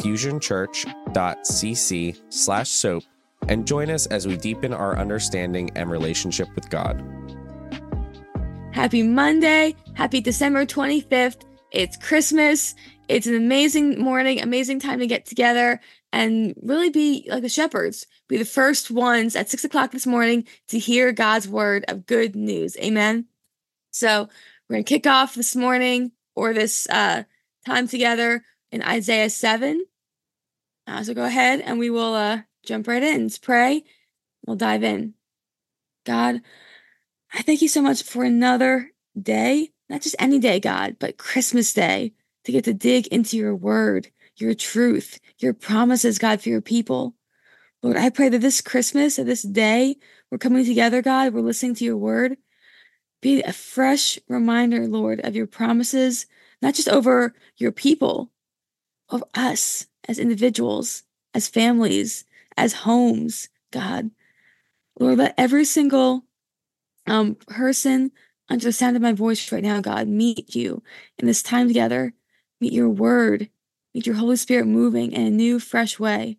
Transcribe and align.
fusionchurch.cc 0.00 2.20
slash 2.28 2.70
soap 2.70 3.04
and 3.48 3.66
join 3.66 3.90
us 3.90 4.06
as 4.06 4.26
we 4.26 4.36
deepen 4.36 4.72
our 4.72 4.98
understanding 4.98 5.70
and 5.74 5.90
relationship 5.90 6.48
with 6.54 6.68
God. 6.70 7.02
Happy 8.72 9.02
Monday. 9.02 9.74
Happy 9.94 10.20
December 10.20 10.64
25th. 10.64 11.42
It's 11.70 11.96
Christmas. 11.96 12.74
It's 13.08 13.26
an 13.26 13.34
amazing 13.34 14.00
morning, 14.00 14.40
amazing 14.40 14.80
time 14.80 15.00
to 15.00 15.06
get 15.06 15.26
together 15.26 15.80
and 16.12 16.54
really 16.62 16.90
be 16.90 17.26
like 17.28 17.42
the 17.42 17.48
shepherds, 17.48 18.06
be 18.28 18.36
the 18.36 18.44
first 18.44 18.90
ones 18.90 19.34
at 19.34 19.48
six 19.48 19.64
o'clock 19.64 19.90
this 19.90 20.06
morning 20.06 20.46
to 20.68 20.78
hear 20.78 21.12
God's 21.12 21.48
word 21.48 21.84
of 21.88 22.06
good 22.06 22.36
news. 22.36 22.76
Amen. 22.76 23.26
So 23.90 24.28
we're 24.68 24.76
going 24.76 24.84
to 24.84 24.88
kick 24.88 25.06
off 25.06 25.34
this 25.34 25.56
morning 25.56 26.12
or 26.34 26.52
this 26.52 26.88
uh, 26.88 27.24
time 27.66 27.88
together 27.88 28.44
in 28.72 28.82
Isaiah 28.82 29.30
7. 29.30 29.84
Uh, 30.86 31.04
so 31.04 31.14
go 31.14 31.24
ahead 31.24 31.60
and 31.60 31.78
we 31.78 31.90
will 31.90 32.14
uh, 32.14 32.40
jump 32.64 32.88
right 32.88 33.02
in. 33.02 33.24
Let's 33.24 33.38
pray. 33.38 33.84
We'll 34.46 34.56
dive 34.56 34.82
in. 34.82 35.14
God, 36.04 36.40
I 37.32 37.42
thank 37.42 37.62
you 37.62 37.68
so 37.68 37.82
much 37.82 38.02
for 38.02 38.24
another 38.24 38.90
day, 39.20 39.70
not 39.88 40.02
just 40.02 40.16
any 40.18 40.38
day, 40.40 40.58
God, 40.58 40.96
but 40.98 41.18
Christmas 41.18 41.72
Day, 41.72 42.14
to 42.44 42.52
get 42.52 42.64
to 42.64 42.74
dig 42.74 43.06
into 43.08 43.36
your 43.36 43.54
word, 43.54 44.08
your 44.36 44.54
truth, 44.54 45.20
your 45.38 45.54
promises, 45.54 46.18
God, 46.18 46.40
for 46.40 46.48
your 46.48 46.60
people. 46.60 47.14
Lord, 47.82 47.96
I 47.96 48.10
pray 48.10 48.28
that 48.28 48.40
this 48.40 48.60
Christmas, 48.60 49.16
that 49.16 49.26
this 49.26 49.42
day, 49.42 49.96
we're 50.30 50.38
coming 50.38 50.64
together, 50.64 51.02
God, 51.02 51.32
we're 51.32 51.40
listening 51.40 51.74
to 51.76 51.84
your 51.84 51.96
word. 51.96 52.36
Be 53.20 53.42
a 53.42 53.52
fresh 53.52 54.18
reminder, 54.28 54.88
Lord, 54.88 55.20
of 55.20 55.36
your 55.36 55.46
promises, 55.46 56.26
not 56.60 56.74
just 56.74 56.88
over 56.88 57.34
your 57.56 57.70
people, 57.70 58.31
of 59.12 59.22
us 59.34 59.86
as 60.08 60.18
individuals, 60.18 61.04
as 61.34 61.48
families, 61.48 62.24
as 62.56 62.72
homes, 62.72 63.48
God. 63.70 64.10
Lord, 64.98 65.18
let 65.18 65.34
every 65.38 65.64
single 65.64 66.24
um, 67.06 67.34
person 67.34 68.12
under 68.48 68.64
the 68.64 68.72
sound 68.72 68.96
of 68.96 69.02
my 69.02 69.12
voice 69.12 69.50
right 69.52 69.62
now, 69.62 69.80
God, 69.80 70.08
meet 70.08 70.54
you 70.54 70.82
in 71.18 71.26
this 71.26 71.42
time 71.42 71.68
together, 71.68 72.12
meet 72.60 72.72
your 72.72 72.88
word, 72.88 73.48
meet 73.94 74.06
your 74.06 74.16
Holy 74.16 74.36
Spirit 74.36 74.66
moving 74.66 75.12
in 75.12 75.26
a 75.26 75.30
new, 75.30 75.60
fresh 75.60 75.98
way. 75.98 76.38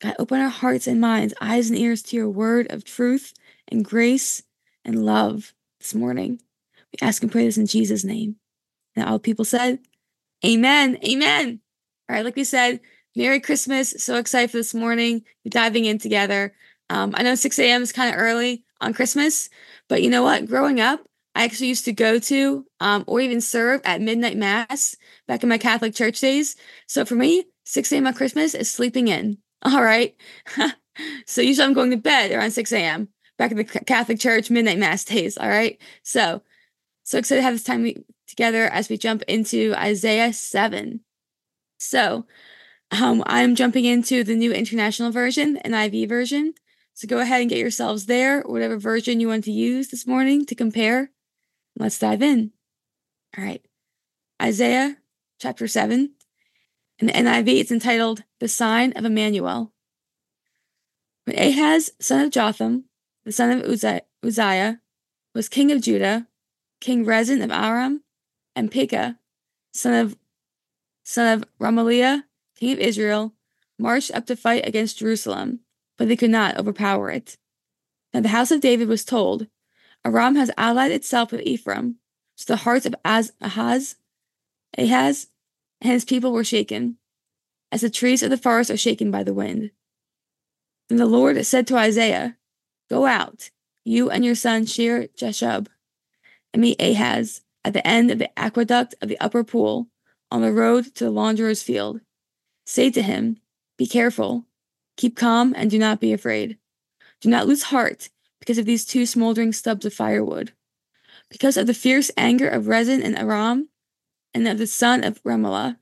God, 0.00 0.16
open 0.18 0.40
our 0.40 0.48
hearts 0.48 0.86
and 0.86 1.00
minds, 1.00 1.34
eyes 1.40 1.70
and 1.70 1.78
ears 1.78 2.02
to 2.04 2.16
your 2.16 2.28
word 2.28 2.70
of 2.70 2.84
truth 2.84 3.32
and 3.68 3.84
grace 3.84 4.42
and 4.84 5.04
love 5.04 5.54
this 5.78 5.94
morning. 5.94 6.40
We 6.92 7.06
ask 7.06 7.22
and 7.22 7.30
pray 7.30 7.44
this 7.44 7.58
in 7.58 7.66
Jesus' 7.66 8.04
name. 8.04 8.36
And 8.96 9.06
all 9.06 9.18
people 9.18 9.44
said, 9.44 9.80
Amen. 10.44 10.98
Amen. 11.04 11.60
All 12.08 12.16
right, 12.16 12.24
like 12.24 12.36
we 12.36 12.44
said, 12.44 12.80
Merry 13.16 13.40
Christmas. 13.40 13.94
So 13.98 14.16
excited 14.16 14.50
for 14.50 14.58
this 14.58 14.74
morning. 14.74 15.22
We're 15.44 15.50
diving 15.50 15.86
in 15.86 15.98
together. 15.98 16.54
Um, 16.90 17.14
I 17.14 17.22
know 17.22 17.34
6 17.34 17.58
a.m. 17.58 17.82
is 17.82 17.92
kind 17.92 18.14
of 18.14 18.20
early 18.20 18.64
on 18.80 18.92
Christmas, 18.92 19.48
but 19.88 20.02
you 20.02 20.10
know 20.10 20.22
what? 20.22 20.46
Growing 20.46 20.80
up, 20.80 21.00
I 21.34 21.44
actually 21.44 21.68
used 21.68 21.86
to 21.86 21.92
go 21.92 22.18
to 22.18 22.66
um, 22.80 23.04
or 23.06 23.20
even 23.20 23.40
serve 23.40 23.80
at 23.84 24.02
midnight 24.02 24.36
mass 24.36 24.96
back 25.26 25.42
in 25.42 25.48
my 25.48 25.58
Catholic 25.58 25.94
church 25.94 26.20
days. 26.20 26.56
So 26.86 27.04
for 27.04 27.14
me, 27.14 27.44
6 27.64 27.90
a.m. 27.92 28.06
on 28.06 28.14
Christmas 28.14 28.54
is 28.54 28.70
sleeping 28.70 29.08
in. 29.08 29.38
All 29.62 29.82
right. 29.82 30.14
so 31.26 31.40
usually 31.40 31.66
I'm 31.66 31.72
going 31.72 31.90
to 31.90 31.96
bed 31.96 32.32
around 32.32 32.50
6 32.50 32.72
a.m. 32.72 33.08
back 33.38 33.50
in 33.50 33.56
the 33.56 33.64
Catholic 33.64 34.20
church 34.20 34.50
midnight 34.50 34.78
mass 34.78 35.04
days. 35.06 35.38
All 35.38 35.48
right. 35.48 35.80
So, 36.02 36.42
so 37.04 37.18
excited 37.18 37.40
to 37.40 37.44
have 37.44 37.54
this 37.54 37.64
time 37.64 38.04
together 38.26 38.64
as 38.64 38.90
we 38.90 38.98
jump 38.98 39.22
into 39.22 39.74
Isaiah 39.76 40.32
7. 40.32 41.00
So 41.78 42.26
um, 42.90 43.22
I'm 43.26 43.54
jumping 43.54 43.84
into 43.84 44.24
the 44.24 44.34
new 44.34 44.52
international 44.52 45.10
version, 45.10 45.58
NIV 45.64 46.08
version. 46.08 46.54
So 46.92 47.08
go 47.08 47.18
ahead 47.18 47.40
and 47.40 47.50
get 47.50 47.58
yourselves 47.58 48.06
there, 48.06 48.42
whatever 48.42 48.78
version 48.78 49.20
you 49.20 49.28
want 49.28 49.44
to 49.44 49.52
use 49.52 49.88
this 49.88 50.06
morning 50.06 50.46
to 50.46 50.54
compare. 50.54 51.10
Let's 51.76 51.98
dive 51.98 52.22
in. 52.22 52.52
All 53.36 53.44
right. 53.44 53.64
Isaiah 54.40 54.98
chapter 55.40 55.66
7. 55.66 56.10
In 57.00 57.06
the 57.08 57.12
NIV, 57.12 57.48
it's 57.60 57.72
entitled 57.72 58.22
The 58.38 58.46
Sign 58.46 58.92
of 58.92 59.04
Emmanuel. 59.04 59.72
When 61.24 61.38
Ahaz, 61.38 61.90
son 62.00 62.24
of 62.26 62.30
Jotham, 62.30 62.84
the 63.24 63.32
son 63.32 63.50
of 63.50 63.64
Uzziah, 64.22 64.80
was 65.34 65.48
king 65.48 65.72
of 65.72 65.80
Judah, 65.80 66.28
King 66.80 67.04
Rezin 67.04 67.42
of 67.42 67.50
Aram, 67.50 68.04
and 68.54 68.70
Pekah, 68.70 69.18
son 69.72 69.94
of 69.94 70.16
son 71.04 71.38
of 71.38 71.44
Remaliah, 71.60 72.24
king 72.56 72.72
of 72.72 72.78
Israel, 72.80 73.34
marched 73.78 74.10
up 74.12 74.26
to 74.26 74.36
fight 74.36 74.66
against 74.66 74.98
Jerusalem, 74.98 75.60
but 75.96 76.08
they 76.08 76.16
could 76.16 76.30
not 76.30 76.58
overpower 76.58 77.10
it. 77.10 77.36
Now 78.12 78.20
the 78.20 78.28
house 78.28 78.50
of 78.50 78.60
David 78.60 78.88
was 78.88 79.04
told, 79.04 79.46
Aram 80.04 80.36
has 80.36 80.50
allied 80.56 80.92
itself 80.92 81.30
with 81.30 81.42
Ephraim, 81.42 81.96
so 82.36 82.52
the 82.52 82.58
hearts 82.58 82.86
of 82.86 82.94
Az- 83.04 83.32
Ahaz, 83.40 83.96
Ahaz, 84.76 85.28
and 85.80 85.92
his 85.92 86.04
people 86.04 86.32
were 86.32 86.44
shaken, 86.44 86.96
as 87.70 87.82
the 87.82 87.90
trees 87.90 88.22
of 88.22 88.30
the 88.30 88.36
forest 88.36 88.70
are 88.70 88.76
shaken 88.76 89.10
by 89.10 89.22
the 89.22 89.34
wind. 89.34 89.70
Then 90.88 90.98
the 90.98 91.06
Lord 91.06 91.44
said 91.46 91.66
to 91.68 91.76
Isaiah, 91.76 92.36
Go 92.90 93.06
out, 93.06 93.50
you 93.84 94.10
and 94.10 94.24
your 94.24 94.34
son 94.34 94.66
Shear 94.66 95.08
Jashub, 95.16 95.68
and 96.52 96.62
meet 96.62 96.80
Ahaz 96.80 97.42
at 97.64 97.72
the 97.72 97.86
end 97.86 98.10
of 98.10 98.18
the 98.18 98.38
aqueduct 98.38 98.94
of 99.00 99.08
the 99.08 99.18
upper 99.18 99.42
pool 99.42 99.88
on 100.30 100.42
the 100.42 100.52
road 100.52 100.94
to 100.96 101.04
the 101.04 101.10
launderer's 101.10 101.62
field. 101.62 102.00
Say 102.66 102.90
to 102.90 103.02
him, 103.02 103.38
Be 103.76 103.86
careful, 103.86 104.46
keep 104.96 105.16
calm, 105.16 105.54
and 105.56 105.70
do 105.70 105.78
not 105.78 106.00
be 106.00 106.12
afraid. 106.12 106.58
Do 107.20 107.28
not 107.28 107.46
lose 107.46 107.64
heart 107.64 108.10
because 108.40 108.58
of 108.58 108.66
these 108.66 108.84
two 108.84 109.06
smoldering 109.06 109.52
stubs 109.52 109.86
of 109.86 109.94
firewood. 109.94 110.52
Because 111.30 111.56
of 111.56 111.66
the 111.66 111.74
fierce 111.74 112.10
anger 112.16 112.48
of 112.48 112.68
Rezin 112.68 113.02
and 113.02 113.18
Aram, 113.18 113.68
and 114.34 114.48
of 114.48 114.58
the 114.58 114.66
son 114.66 115.04
of 115.04 115.22
Remaliah. 115.22 115.78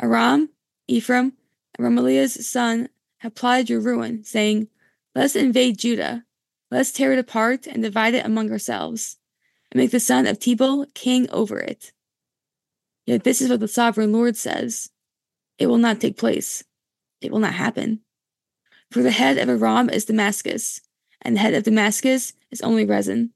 Aram, 0.00 0.50
Ephraim, 0.88 1.32
and 1.78 1.86
Remaliah's 1.86 2.48
son 2.48 2.88
have 3.18 3.34
plotted 3.34 3.70
your 3.70 3.80
ruin, 3.80 4.24
saying, 4.24 4.68
Let 5.14 5.26
us 5.26 5.36
invade 5.36 5.78
Judah. 5.78 6.24
Let 6.70 6.80
us 6.80 6.92
tear 6.92 7.12
it 7.12 7.18
apart 7.18 7.66
and 7.66 7.82
divide 7.82 8.14
it 8.14 8.26
among 8.26 8.50
ourselves, 8.50 9.16
and 9.70 9.78
make 9.78 9.92
the 9.92 10.00
son 10.00 10.26
of 10.26 10.38
Tabeel 10.38 10.92
king 10.94 11.30
over 11.30 11.58
it. 11.58 11.92
Yet 13.06 13.24
this 13.24 13.40
is 13.40 13.50
what 13.50 13.60
the 13.60 13.68
sovereign 13.68 14.12
Lord 14.12 14.36
says 14.36 14.90
it 15.58 15.66
will 15.66 15.78
not 15.78 16.00
take 16.00 16.16
place. 16.16 16.64
It 17.20 17.30
will 17.30 17.38
not 17.38 17.54
happen. 17.54 18.00
For 18.90 19.02
the 19.02 19.10
head 19.10 19.38
of 19.38 19.48
Aram 19.48 19.90
is 19.90 20.04
Damascus, 20.04 20.80
and 21.22 21.36
the 21.36 21.40
head 21.40 21.54
of 21.54 21.62
Damascus 21.62 22.32
is 22.50 22.60
only 22.60 22.84
Rezin. 22.84 23.30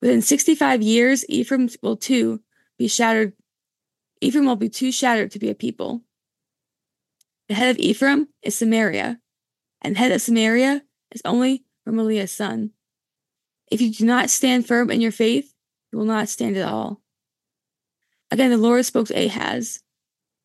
Within 0.00 0.22
65 0.22 0.82
years, 0.82 1.24
Ephraim 1.28 1.68
will 1.82 1.96
too 1.96 2.40
be 2.78 2.88
shattered. 2.88 3.32
Ephraim 4.20 4.46
will 4.46 4.56
be 4.56 4.68
too 4.68 4.92
shattered 4.92 5.30
to 5.32 5.38
be 5.38 5.50
a 5.50 5.54
people. 5.54 6.02
The 7.48 7.54
head 7.54 7.70
of 7.70 7.78
Ephraim 7.78 8.28
is 8.42 8.56
Samaria, 8.56 9.20
and 9.80 9.94
the 9.94 9.98
head 9.98 10.12
of 10.12 10.20
Samaria 10.20 10.82
is 11.12 11.22
only 11.24 11.64
Remaliah's 11.86 12.32
son. 12.32 12.70
If 13.70 13.80
you 13.80 13.92
do 13.92 14.04
not 14.04 14.30
stand 14.30 14.66
firm 14.66 14.90
in 14.90 15.00
your 15.00 15.12
faith, 15.12 15.54
you 15.90 15.98
will 15.98 16.06
not 16.06 16.28
stand 16.28 16.56
at 16.56 16.68
all. 16.68 17.00
Again, 18.30 18.50
the 18.50 18.58
Lord 18.58 18.84
spoke 18.84 19.08
to 19.08 19.26
Ahaz 19.26 19.82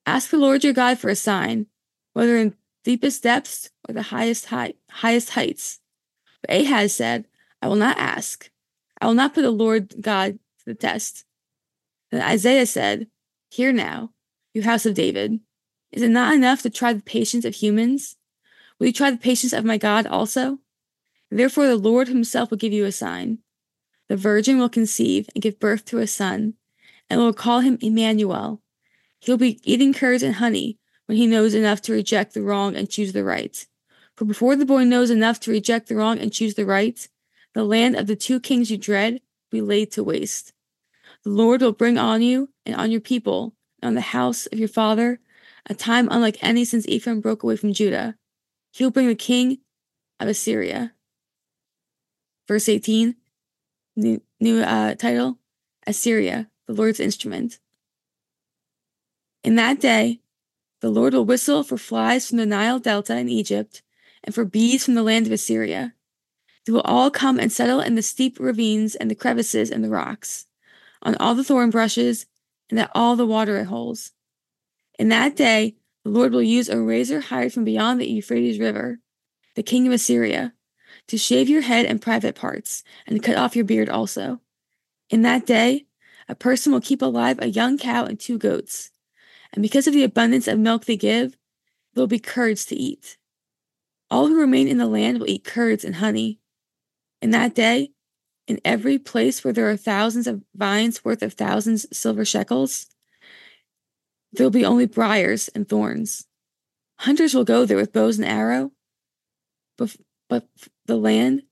Ask 0.05 0.29
the 0.29 0.37
Lord 0.37 0.63
your 0.63 0.73
God 0.73 0.99
for 0.99 1.09
a 1.09 1.15
sign, 1.15 1.67
whether 2.13 2.37
in 2.37 2.55
deepest 2.83 3.23
depths 3.23 3.69
or 3.87 3.93
the 3.93 4.03
highest, 4.03 4.47
height, 4.47 4.77
highest 4.89 5.31
heights. 5.31 5.79
But 6.41 6.55
Ahaz 6.55 6.93
said, 6.93 7.25
I 7.61 7.67
will 7.67 7.77
not 7.77 7.97
ask. 7.97 8.49
I 8.99 9.07
will 9.07 9.13
not 9.13 9.33
put 9.33 9.43
the 9.43 9.51
Lord 9.51 10.01
God 10.01 10.39
to 10.59 10.65
the 10.65 10.75
test. 10.75 11.25
Then 12.11 12.21
Isaiah 12.21 12.65
said, 12.65 13.07
Hear 13.49 13.71
now, 13.71 14.11
you 14.53 14.63
house 14.63 14.85
of 14.85 14.93
David. 14.93 15.39
Is 15.91 16.01
it 16.01 16.09
not 16.09 16.33
enough 16.33 16.61
to 16.63 16.69
try 16.69 16.91
the 16.91 17.01
patience 17.01 17.45
of 17.45 17.55
humans? 17.55 18.17
Will 18.79 18.87
you 18.87 18.93
try 18.93 19.11
the 19.11 19.17
patience 19.17 19.53
of 19.53 19.63
my 19.63 19.77
God 19.77 20.05
also? 20.05 20.59
Therefore, 21.31 21.67
the 21.67 21.77
Lord 21.77 22.07
himself 22.07 22.49
will 22.49 22.57
give 22.57 22.73
you 22.73 22.85
a 22.85 22.91
sign. 22.91 23.39
The 24.09 24.17
virgin 24.17 24.59
will 24.59 24.69
conceive 24.69 25.29
and 25.33 25.41
give 25.41 25.59
birth 25.59 25.85
to 25.85 25.99
a 25.99 26.07
son 26.07 26.55
and 27.09 27.19
will 27.19 27.33
call 27.33 27.59
him 27.59 27.77
Emmanuel. 27.81 28.61
He'll 29.19 29.37
be 29.37 29.59
eating 29.63 29.93
curds 29.93 30.23
and 30.23 30.35
honey 30.35 30.77
when 31.05 31.17
he 31.17 31.27
knows 31.27 31.53
enough 31.53 31.81
to 31.83 31.93
reject 31.93 32.33
the 32.33 32.41
wrong 32.41 32.75
and 32.75 32.89
choose 32.89 33.13
the 33.13 33.23
right. 33.23 33.65
For 34.15 34.25
before 34.25 34.55
the 34.55 34.65
boy 34.65 34.83
knows 34.83 35.09
enough 35.09 35.39
to 35.41 35.51
reject 35.51 35.87
the 35.87 35.95
wrong 35.95 36.19
and 36.19 36.31
choose 36.31 36.55
the 36.55 36.65
right, 36.65 37.07
the 37.53 37.63
land 37.63 37.95
of 37.95 38.07
the 38.07 38.15
two 38.15 38.39
kings 38.39 38.69
you 38.69 38.77
dread 38.77 39.13
will 39.13 39.59
be 39.59 39.61
laid 39.61 39.91
to 39.91 40.03
waste. 40.03 40.53
The 41.23 41.29
Lord 41.29 41.61
will 41.61 41.71
bring 41.71 41.97
on 41.97 42.21
you 42.21 42.49
and 42.65 42.75
on 42.75 42.91
your 42.91 43.01
people, 43.01 43.55
and 43.81 43.89
on 43.89 43.95
the 43.95 44.01
house 44.01 44.45
of 44.47 44.59
your 44.59 44.67
father, 44.67 45.19
a 45.67 45.73
time 45.73 46.07
unlike 46.11 46.37
any 46.41 46.65
since 46.65 46.87
Ephraim 46.87 47.21
broke 47.21 47.43
away 47.43 47.55
from 47.55 47.73
Judah. 47.73 48.15
He 48.71 48.83
will 48.83 48.91
bring 48.91 49.07
the 49.07 49.15
king 49.15 49.59
of 50.19 50.27
Assyria. 50.27 50.93
Verse 52.47 52.67
18, 52.67 53.15
new, 53.95 54.21
new 54.39 54.61
uh, 54.61 54.95
title 54.95 55.39
Assyria, 55.87 56.49
the 56.67 56.73
Lord's 56.73 56.99
instrument. 56.99 57.59
In 59.43 59.55
that 59.55 59.79
day, 59.79 60.21
the 60.79 60.89
Lord 60.89 61.13
will 61.13 61.25
whistle 61.25 61.63
for 61.63 61.77
flies 61.77 62.27
from 62.27 62.37
the 62.37 62.45
Nile 62.45 62.79
Delta 62.79 63.17
in 63.17 63.29
Egypt 63.29 63.81
and 64.23 64.33
for 64.33 64.45
bees 64.45 64.85
from 64.85 64.95
the 64.95 65.03
land 65.03 65.25
of 65.25 65.31
Assyria. 65.31 65.93
They 66.65 66.71
will 66.71 66.81
all 66.81 67.11
come 67.11 67.39
and 67.39 67.51
settle 67.51 67.81
in 67.81 67.95
the 67.95 68.01
steep 68.01 68.39
ravines 68.39 68.95
and 68.95 69.11
the 69.11 69.15
crevices 69.15 69.69
and 69.69 69.83
the 69.83 69.89
rocks, 69.89 70.45
on 71.01 71.15
all 71.15 71.35
the 71.35 71.43
thorn 71.43 71.69
brushes 71.69 72.25
and 72.69 72.79
at 72.79 72.91
all 72.95 73.15
the 73.15 73.25
water 73.25 73.63
holes. 73.65 74.11
In 74.97 75.09
that 75.09 75.35
day, 75.35 75.75
the 76.03 76.09
Lord 76.09 76.33
will 76.33 76.43
use 76.43 76.69
a 76.69 76.79
razor 76.79 77.21
hired 77.21 77.53
from 77.53 77.63
beyond 77.63 77.99
the 77.99 78.09
Euphrates 78.09 78.59
River, 78.59 78.99
the 79.55 79.63
king 79.63 79.87
of 79.87 79.93
Assyria, 79.93 80.53
to 81.07 81.17
shave 81.17 81.49
your 81.49 81.61
head 81.61 81.85
and 81.85 82.01
private 82.01 82.35
parts, 82.35 82.83
and 83.07 83.21
cut 83.23 83.35
off 83.35 83.55
your 83.55 83.65
beard 83.65 83.89
also. 83.89 84.39
In 85.09 85.21
that 85.23 85.45
day, 85.45 85.85
a 86.27 86.35
person 86.35 86.71
will 86.71 86.81
keep 86.81 87.01
alive 87.01 87.39
a 87.39 87.47
young 87.47 87.77
cow 87.77 88.05
and 88.05 88.19
two 88.19 88.37
goats, 88.37 88.91
and 89.53 89.61
because 89.61 89.87
of 89.87 89.93
the 89.93 90.03
abundance 90.03 90.47
of 90.47 90.59
milk 90.59 90.85
they 90.85 90.97
give, 90.97 91.37
there 91.93 92.01
will 92.01 92.07
be 92.07 92.19
curds 92.19 92.65
to 92.65 92.75
eat. 92.75 93.17
All 94.09 94.27
who 94.27 94.39
remain 94.39 94.67
in 94.67 94.77
the 94.77 94.87
land 94.87 95.19
will 95.19 95.29
eat 95.29 95.43
curds 95.43 95.83
and 95.83 95.95
honey. 95.95 96.39
In 97.21 97.31
that 97.31 97.55
day, 97.55 97.91
in 98.47 98.59
every 98.65 98.97
place 98.97 99.43
where 99.43 99.53
there 99.53 99.69
are 99.69 99.77
thousands 99.77 100.27
of 100.27 100.43
vines 100.55 101.05
worth 101.05 101.21
of 101.23 101.33
thousands 101.33 101.85
silver 101.95 102.25
shekels, 102.25 102.87
there 104.33 104.45
will 104.45 104.51
be 104.51 104.65
only 104.65 104.85
briars 104.85 105.47
and 105.49 105.67
thorns. 105.67 106.25
Hunters 106.99 107.33
will 107.33 107.43
go 107.43 107.65
there 107.65 107.77
with 107.77 107.93
bows 107.93 108.17
and 108.17 108.27
arrow, 108.27 108.71
but, 109.77 109.95
but 110.29 110.47
the 110.85 110.97
land 110.97 111.43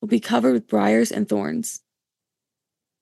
will 0.00 0.08
be 0.08 0.20
covered 0.20 0.54
with 0.54 0.68
briars 0.68 1.12
and 1.12 1.28
thorns. 1.28 1.80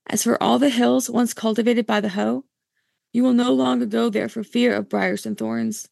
As 0.06 0.22
for 0.22 0.43
all 0.43 0.58
the 0.58 0.69
hills 0.69 1.08
once 1.08 1.32
cultivated 1.32 1.87
by 1.87 2.00
the 2.00 2.10
hoe, 2.10 2.44
you 3.12 3.22
will 3.22 3.32
no 3.32 3.52
longer 3.52 3.87
go 3.87 4.10
there 4.10 4.28
for 4.28 4.43
fear 4.43 4.75
of 4.75 4.88
briars 4.88 5.26
and 5.26 5.37
thorns. 5.37 5.88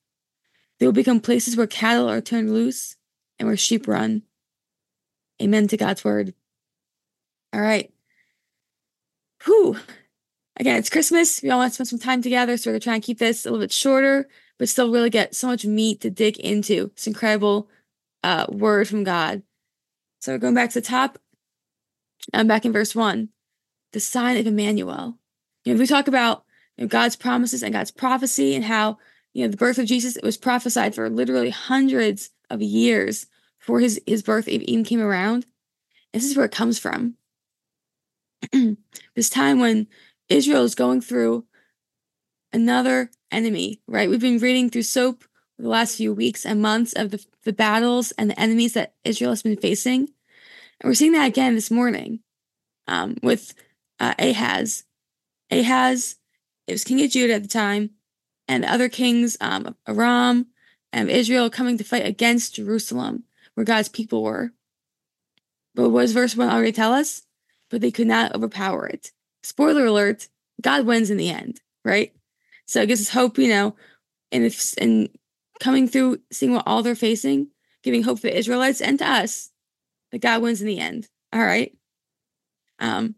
They 0.79 0.87
will 0.87 0.93
become 0.93 1.21
places 1.21 1.57
where 1.57 1.67
cattle 1.67 2.09
are 2.09 2.21
turned 2.21 2.53
loose 2.53 2.97
and 3.39 3.47
where 3.47 3.57
sheep 3.57 3.87
run. 3.87 4.23
Amen 5.41 5.69
to 5.69 5.77
God's 5.77 6.05
word. 6.05 6.35
All 7.53 7.61
right. 7.61 7.93
Whew. 9.45 9.77
Again, 10.59 10.77
it's 10.77 10.91
Christmas. 10.91 11.43
We 11.43 11.51
all 11.51 11.59
want 11.59 11.71
to 11.71 11.75
spend 11.75 11.89
some 11.89 11.99
time 11.99 12.23
together, 12.23 12.57
so 12.57 12.69
we're 12.69 12.75
going 12.75 12.81
to 12.81 12.85
try 12.85 12.95
and 12.95 13.03
keep 13.03 13.19
this 13.19 13.45
a 13.45 13.51
little 13.51 13.65
bit 13.65 13.73
shorter, 13.73 14.29
but 14.59 14.69
still 14.69 14.93
really 14.93 15.11
get 15.11 15.35
so 15.35 15.47
much 15.47 15.65
meat 15.65 16.01
to 16.03 16.11
dig 16.11 16.39
into. 16.39 16.91
It's 16.95 17.07
incredible 17.07 17.69
uh, 18.23 18.47
word 18.49 18.89
from 18.89 19.05
God. 19.05 19.43
So 20.21 20.33
we're 20.33 20.39
going 20.39 20.55
back 20.55 20.71
to 20.71 20.81
the 20.81 20.87
top. 20.87 21.19
I'm 22.35 22.47
back 22.47 22.67
in 22.67 22.73
verse 22.73 22.95
one. 22.95 23.31
The 23.93 24.01
sign 24.01 24.37
of 24.37 24.47
Emmanuel. 24.47 25.19
You 25.65 25.75
know, 25.75 25.81
we 25.81 25.87
talk 25.87 26.09
about 26.09 26.45
you 26.77 26.85
know, 26.85 26.89
God's 26.89 27.17
promises 27.17 27.63
and 27.63 27.73
God's 27.73 27.91
prophecy 27.91 28.55
and 28.55 28.65
how 28.65 28.99
you 29.33 29.45
know 29.45 29.51
the 29.51 29.57
birth 29.57 29.79
of 29.79 29.87
Jesus 29.87 30.17
it 30.17 30.25
was 30.25 30.37
prophesied 30.37 30.95
for 30.95 31.09
literally 31.09 31.51
hundreds 31.51 32.31
of 32.49 32.63
years 32.63 33.27
before 33.59 33.81
his 33.81 34.01
his 34.07 34.23
birth 34.23 34.49
even 34.49 34.85
came 34.85 35.01
around. 35.01 35.47
This 36.13 36.25
is 36.25 36.37
where 36.37 36.47
it 36.47 36.53
comes 36.53 36.79
from. 36.79 37.15
this 39.15 39.31
time 39.31 39.61
when 39.61 39.87
Israel 40.29 40.65
is 40.65 40.75
going 40.75 41.01
through 41.01 41.45
another 42.53 43.11
enemy, 43.31 43.81
right? 43.87 44.09
We've 44.09 44.21
been 44.21 44.39
reading 44.39 44.71
through 44.71 44.83
soap 44.83 45.25
the 45.59 45.69
last 45.69 45.97
few 45.97 46.13
weeks 46.13 46.45
and 46.47 46.63
months 46.63 46.93
of 46.95 47.11
the, 47.11 47.25
the 47.45 47.53
battles 47.53 48.13
and 48.13 48.31
the 48.31 48.41
enemies 48.41 48.73
that 48.75 48.95
Israel 49.05 49.31
has 49.31 49.43
been 49.43 49.57
facing. 49.57 50.09
And 50.81 50.89
we're 50.89 50.95
seeing 50.95 51.13
that 51.13 51.27
again 51.27 51.55
this 51.55 51.71
morning 51.71 52.21
um, 52.87 53.17
with 53.23 53.55
uh, 54.01 54.15
Ahaz. 54.19 54.85
Ahaz, 55.51 56.17
it 56.67 56.73
was 56.73 56.85
king 56.85 57.03
of 57.03 57.11
Judah 57.11 57.35
at 57.35 57.43
the 57.43 57.49
time, 57.49 57.91
and 58.49 58.65
other 58.65 58.89
kings 58.89 59.37
um, 59.41 59.67
of 59.67 59.77
Aram 59.87 60.47
and 60.93 61.11
Israel 61.11 61.51
coming 61.51 61.79
to 61.79 61.85
fight 61.85 62.07
against 62.07 62.55
Jerusalem, 62.57 63.25
where 63.55 63.65
God's 63.65 63.89
people 63.89 64.23
were. 64.23 64.53
But 65.75 65.91
what 65.91 66.03
does 66.03 66.13
verse 66.13 66.37
1 66.37 66.49
already 66.49 66.73
tell 66.73 66.93
us? 66.93 67.23
But 67.71 67.81
they 67.81 67.93
could 67.93 68.09
not 68.09 68.35
overpower 68.35 68.87
it. 68.87 69.13
Spoiler 69.43 69.87
alert, 69.87 70.29
God 70.61 70.85
wins 70.87 71.11
in 71.11 71.17
the 71.17 71.31
end, 71.31 71.61
right? 71.85 72.13
So 72.67 72.83
it 72.83 72.87
gives 72.87 73.01
us 73.01 73.11
hope, 73.11 73.39
you 73.39 73.49
know, 73.49 73.77
and 74.33 74.45
if 74.45 74.75
and 74.79 75.09
coming 75.61 75.87
through, 75.87 76.21
seeing 76.33 76.53
what 76.53 76.65
all 76.67 76.83
they're 76.83 76.95
facing, 76.95 77.49
giving 77.83 78.03
hope 78.03 78.19
for 78.19 78.27
the 78.27 78.37
Israelites 78.37 78.81
and 78.81 78.99
to 78.99 79.09
us 79.09 79.51
that 80.13 80.21
God 80.21 80.43
wins 80.43 80.61
in 80.61 80.67
the 80.67 80.79
end. 80.79 81.09
All 81.33 81.41
right. 81.41 81.77
Um, 82.79 83.15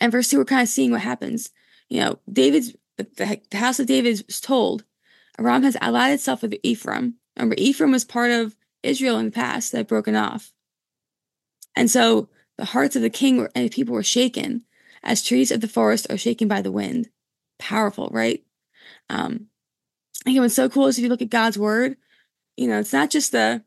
and 0.00 0.12
verse 0.12 0.28
two, 0.28 0.38
we're 0.38 0.44
kind 0.44 0.62
of 0.62 0.68
seeing 0.68 0.90
what 0.90 1.00
happens. 1.00 1.50
You 1.88 2.00
know, 2.00 2.18
David's 2.30 2.74
the, 2.96 3.40
the 3.50 3.56
house 3.56 3.78
of 3.78 3.86
David 3.86 4.24
is 4.28 4.40
told 4.40 4.84
Aram 5.38 5.62
has 5.62 5.76
allied 5.80 6.12
itself 6.12 6.42
with 6.42 6.56
Ephraim. 6.62 7.14
Remember, 7.36 7.54
Ephraim 7.58 7.92
was 7.92 8.04
part 8.04 8.30
of 8.30 8.56
Israel 8.82 9.18
in 9.18 9.26
the 9.26 9.30
past 9.30 9.72
that 9.72 9.78
had 9.78 9.86
broken 9.86 10.16
off. 10.16 10.52
And 11.76 11.90
so 11.90 12.28
the 12.56 12.64
hearts 12.64 12.96
of 12.96 13.02
the 13.02 13.10
king 13.10 13.46
and 13.54 13.64
the 13.64 13.68
people 13.68 13.94
were 13.94 14.02
shaken 14.02 14.62
as 15.02 15.22
trees 15.22 15.52
of 15.52 15.60
the 15.60 15.68
forest 15.68 16.08
are 16.10 16.18
shaken 16.18 16.48
by 16.48 16.60
the 16.60 16.72
wind. 16.72 17.08
Powerful, 17.58 18.08
right? 18.12 18.42
Um, 19.08 19.46
again, 20.26 20.42
what's 20.42 20.54
so 20.54 20.68
cool 20.68 20.88
is 20.88 20.98
if 20.98 21.04
you 21.04 21.08
look 21.08 21.22
at 21.22 21.30
God's 21.30 21.58
word, 21.58 21.96
you 22.56 22.66
know, 22.66 22.80
it's 22.80 22.92
not 22.92 23.10
just 23.10 23.34
a 23.34 23.62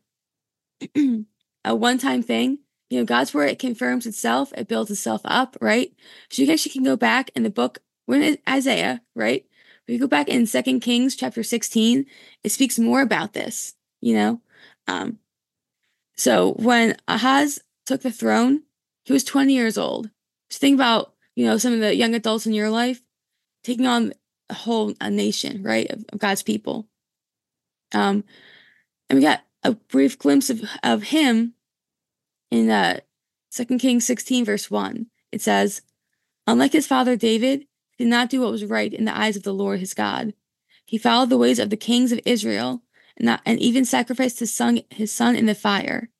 a 1.64 1.74
one-time 1.74 2.22
thing. 2.22 2.58
You 2.92 2.98
know, 2.98 3.06
God's 3.06 3.32
word 3.32 3.48
it 3.48 3.58
confirms 3.58 4.04
itself, 4.04 4.52
it 4.54 4.68
builds 4.68 4.90
itself 4.90 5.22
up, 5.24 5.56
right? 5.62 5.94
So 6.28 6.42
you 6.42 6.52
actually 6.52 6.72
can 6.72 6.82
go 6.82 6.94
back 6.94 7.30
in 7.34 7.42
the 7.42 7.48
book, 7.48 7.78
we're 8.06 8.20
in 8.20 8.36
Isaiah, 8.46 9.00
right? 9.16 9.46
You 9.88 9.98
go 9.98 10.06
back 10.06 10.28
in 10.28 10.44
Second 10.44 10.80
Kings 10.80 11.16
chapter 11.16 11.42
16, 11.42 12.04
it 12.44 12.52
speaks 12.52 12.78
more 12.78 13.00
about 13.00 13.32
this, 13.32 13.76
you 14.02 14.14
know. 14.14 14.42
Um, 14.86 15.20
so 16.18 16.52
when 16.52 16.94
Ahaz 17.08 17.60
took 17.86 18.02
the 18.02 18.10
throne, 18.10 18.64
he 19.06 19.14
was 19.14 19.24
20 19.24 19.54
years 19.54 19.78
old. 19.78 20.10
Just 20.50 20.60
think 20.60 20.74
about, 20.74 21.14
you 21.34 21.46
know, 21.46 21.56
some 21.56 21.72
of 21.72 21.80
the 21.80 21.96
young 21.96 22.14
adults 22.14 22.46
in 22.46 22.52
your 22.52 22.68
life 22.68 23.00
taking 23.64 23.86
on 23.86 24.12
a 24.50 24.54
whole 24.54 24.92
a 25.00 25.08
nation, 25.08 25.62
right, 25.62 25.90
of, 25.90 26.04
of 26.12 26.18
God's 26.18 26.42
people. 26.42 26.86
Um, 27.94 28.22
and 29.08 29.18
we 29.18 29.24
got 29.24 29.40
a 29.62 29.72
brief 29.72 30.18
glimpse 30.18 30.50
of, 30.50 30.62
of 30.82 31.04
him 31.04 31.54
in 32.52 32.68
uh, 32.68 33.00
2 33.50 33.78
Kings 33.78 34.06
16, 34.06 34.44
verse 34.44 34.70
1. 34.70 35.06
It 35.32 35.40
says, 35.40 35.80
Unlike 36.46 36.74
his 36.74 36.86
father 36.86 37.16
David, 37.16 37.66
he 37.96 38.04
did 38.04 38.10
not 38.10 38.28
do 38.28 38.42
what 38.42 38.50
was 38.50 38.64
right 38.66 38.92
in 38.92 39.06
the 39.06 39.16
eyes 39.16 39.36
of 39.36 39.42
the 39.42 39.54
Lord 39.54 39.80
his 39.80 39.94
God. 39.94 40.34
He 40.84 40.98
followed 40.98 41.30
the 41.30 41.38
ways 41.38 41.58
of 41.58 41.70
the 41.70 41.76
kings 41.78 42.12
of 42.12 42.20
Israel 42.26 42.82
and, 43.16 43.24
not, 43.26 43.40
and 43.46 43.58
even 43.58 43.86
sacrificed 43.86 44.40
his 44.40 44.54
son, 44.54 44.82
his 44.90 45.10
son 45.10 45.34
in 45.34 45.46
the 45.46 45.54
fire, 45.54 46.10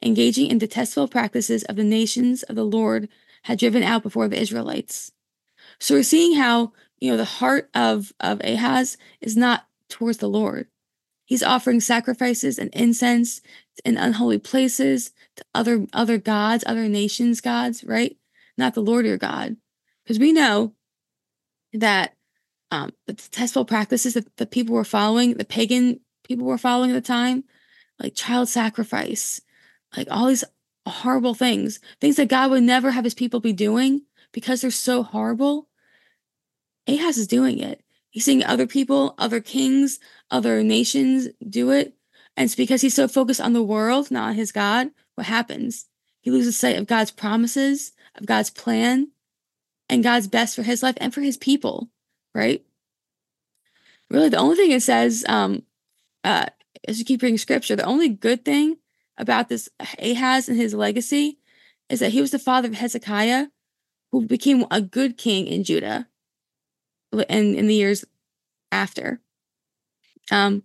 engaging 0.00 0.48
in 0.48 0.58
detestable 0.58 1.08
practices 1.08 1.64
of 1.64 1.74
the 1.74 1.84
nations 1.84 2.44
of 2.44 2.54
the 2.54 2.64
Lord 2.64 3.08
had 3.44 3.58
driven 3.58 3.82
out 3.82 4.04
before 4.04 4.28
the 4.28 4.40
Israelites. 4.40 5.10
So 5.80 5.96
we're 5.96 6.04
seeing 6.04 6.36
how, 6.36 6.72
you 7.00 7.10
know, 7.10 7.16
the 7.16 7.24
heart 7.24 7.68
of, 7.74 8.12
of 8.20 8.40
Ahaz 8.44 8.96
is 9.20 9.36
not 9.36 9.66
towards 9.88 10.18
the 10.18 10.28
Lord. 10.28 10.68
He's 11.24 11.42
offering 11.42 11.80
sacrifices 11.80 12.58
and 12.58 12.70
incense 12.74 13.40
in 13.84 13.96
unholy 13.96 14.38
places 14.38 15.12
to 15.36 15.44
other 15.54 15.86
other 15.92 16.18
gods, 16.18 16.64
other 16.66 16.88
nations' 16.88 17.40
gods, 17.40 17.84
right? 17.84 18.16
Not 18.56 18.74
the 18.74 18.82
Lord 18.82 19.06
your 19.06 19.18
God. 19.18 19.56
Because 20.04 20.18
we 20.18 20.32
know 20.32 20.74
that 21.72 22.14
um, 22.70 22.92
the 23.06 23.14
detestable 23.14 23.64
practices 23.64 24.14
that 24.14 24.36
the 24.36 24.46
people 24.46 24.74
were 24.74 24.84
following, 24.84 25.34
the 25.34 25.44
pagan 25.44 26.00
people 26.24 26.46
were 26.46 26.58
following 26.58 26.90
at 26.90 26.94
the 26.94 27.00
time, 27.00 27.44
like 27.98 28.14
child 28.14 28.48
sacrifice, 28.48 29.40
like 29.96 30.08
all 30.10 30.26
these 30.26 30.44
horrible 30.86 31.34
things, 31.34 31.80
things 32.00 32.16
that 32.16 32.28
God 32.28 32.50
would 32.50 32.62
never 32.62 32.90
have 32.90 33.04
his 33.04 33.14
people 33.14 33.40
be 33.40 33.52
doing 33.52 34.02
because 34.32 34.60
they're 34.60 34.70
so 34.70 35.02
horrible. 35.02 35.68
Ahaz 36.86 37.18
is 37.18 37.26
doing 37.26 37.58
it. 37.58 37.82
He's 38.10 38.24
seeing 38.24 38.44
other 38.44 38.66
people, 38.66 39.14
other 39.18 39.40
kings, 39.40 40.00
other 40.30 40.62
nations 40.62 41.28
do 41.48 41.70
it. 41.70 41.94
And 42.40 42.46
it's 42.46 42.54
because 42.54 42.80
he's 42.80 42.94
so 42.94 43.06
focused 43.06 43.42
on 43.42 43.52
the 43.52 43.62
world, 43.62 44.10
not 44.10 44.30
on 44.30 44.34
his 44.34 44.50
God. 44.50 44.92
What 45.14 45.26
happens? 45.26 45.88
He 46.22 46.30
loses 46.30 46.56
sight 46.56 46.78
of 46.78 46.86
God's 46.86 47.10
promises, 47.10 47.92
of 48.14 48.24
God's 48.24 48.48
plan, 48.48 49.08
and 49.90 50.02
God's 50.02 50.26
best 50.26 50.56
for 50.56 50.62
his 50.62 50.82
life 50.82 50.94
and 51.02 51.12
for 51.12 51.20
his 51.20 51.36
people, 51.36 51.90
right? 52.34 52.64
really 54.08 54.30
the 54.30 54.38
only 54.38 54.56
thing 54.56 54.70
it 54.70 54.82
says, 54.82 55.22
um, 55.28 55.64
uh, 56.24 56.46
as 56.88 56.98
you 56.98 57.04
keep 57.04 57.20
reading 57.20 57.36
scripture, 57.36 57.76
the 57.76 57.84
only 57.84 58.08
good 58.08 58.42
thing 58.42 58.78
about 59.18 59.50
this 59.50 59.68
Ahaz 59.98 60.48
and 60.48 60.56
his 60.56 60.72
legacy 60.72 61.36
is 61.90 62.00
that 62.00 62.12
he 62.12 62.22
was 62.22 62.30
the 62.30 62.38
father 62.38 62.68
of 62.68 62.74
Hezekiah, 62.74 63.48
who 64.12 64.26
became 64.26 64.64
a 64.70 64.80
good 64.80 65.18
king 65.18 65.46
in 65.46 65.62
Judah 65.62 66.08
and 67.12 67.54
in 67.54 67.66
the 67.66 67.74
years 67.74 68.02
after. 68.72 69.20
Um, 70.30 70.62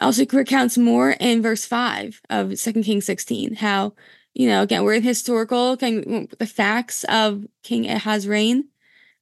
also 0.00 0.24
recounts 0.32 0.76
more 0.76 1.12
in 1.12 1.42
verse 1.42 1.64
5 1.64 2.20
of 2.30 2.58
Second 2.58 2.84
Kings 2.84 3.06
16, 3.06 3.56
how, 3.56 3.94
you 4.34 4.48
know, 4.48 4.62
again, 4.62 4.84
we're 4.84 4.94
in 4.94 5.02
historical, 5.02 5.76
kind 5.76 6.32
the 6.38 6.46
facts 6.46 7.04
of 7.04 7.46
King 7.62 7.84
Ahaz's 7.88 8.28
reign, 8.28 8.68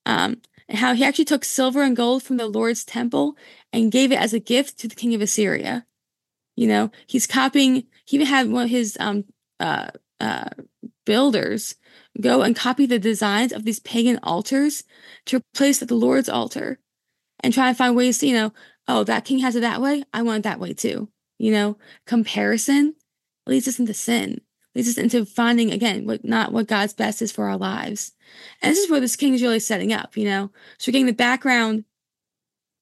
um, 0.07 0.41
how 0.71 0.95
he 0.95 1.05
actually 1.05 1.27
took 1.27 1.45
silver 1.45 1.83
and 1.83 1.97
gold 1.97 2.23
from 2.23 2.39
the 2.39 2.47
Lord's 2.47 2.85
temple 2.85 3.37
and 3.73 3.93
gave 3.93 4.11
it 4.11 4.19
as 4.19 4.33
a 4.33 4.41
gift 4.41 4.79
to 4.79 4.89
the 4.89 4.95
king 4.95 5.15
of 5.15 5.21
Assyria. 5.21 5.87
You 6.57 6.69
know, 6.69 6.91
he's 7.07 7.27
copying, 7.27 7.85
he 8.05 8.17
even 8.17 8.27
had 8.27 8.51
one 8.51 8.65
of 8.65 8.71
his 8.71 8.97
um, 9.01 9.25
uh, 9.61 9.89
uh, 10.21 10.51
builders 11.05 11.77
go 12.21 12.43
and 12.43 12.55
copy 12.57 12.87
the 12.87 12.99
designs 12.99 13.53
of 13.53 13.65
these 13.65 13.81
pagan 13.81 14.19
altars 14.23 14.85
to 15.27 15.37
replace 15.37 15.81
the 15.81 15.95
Lord's 15.95 16.29
altar 16.29 16.79
and 17.41 17.53
try 17.53 17.69
and 17.69 17.77
find 17.77 17.97
ways 17.97 18.19
to, 18.19 18.27
you 18.27 18.35
know, 18.35 18.53
oh, 18.89 19.05
that 19.05 19.25
king 19.25 19.39
has 19.41 19.57
it 19.57 19.61
that 19.61 19.81
way. 19.81 20.05
I 20.13 20.23
want 20.23 20.41
it 20.41 20.43
that 20.45 20.61
way 20.61 20.73
too. 20.73 21.09
You 21.39 21.53
know, 21.53 21.79
comparison 22.07 22.95
leads 23.47 23.69
us 23.69 23.79
into 23.79 23.95
sin, 23.95 24.41
leads 24.75 24.89
us 24.89 24.99
into 24.99 25.25
finding 25.25 25.73
again 25.73 26.07
what 26.07 26.25
not 26.25 26.53
what 26.53 26.69
God's 26.69 26.93
best 26.93 27.23
is 27.23 27.33
for 27.33 27.49
our 27.49 27.57
lives. 27.57 28.13
And 28.63 28.71
this 28.71 28.79
is 28.79 28.91
where 28.91 29.01
this 29.01 29.17
king 29.17 29.35
is 29.35 29.43
really 29.43 29.61
setting 29.61 29.93
up, 29.93 30.17
you 30.17 30.25
know. 30.25 30.51
So 30.79 30.89
we're 30.89 30.93
getting 30.93 31.07
the 31.07 31.13
background 31.13 31.85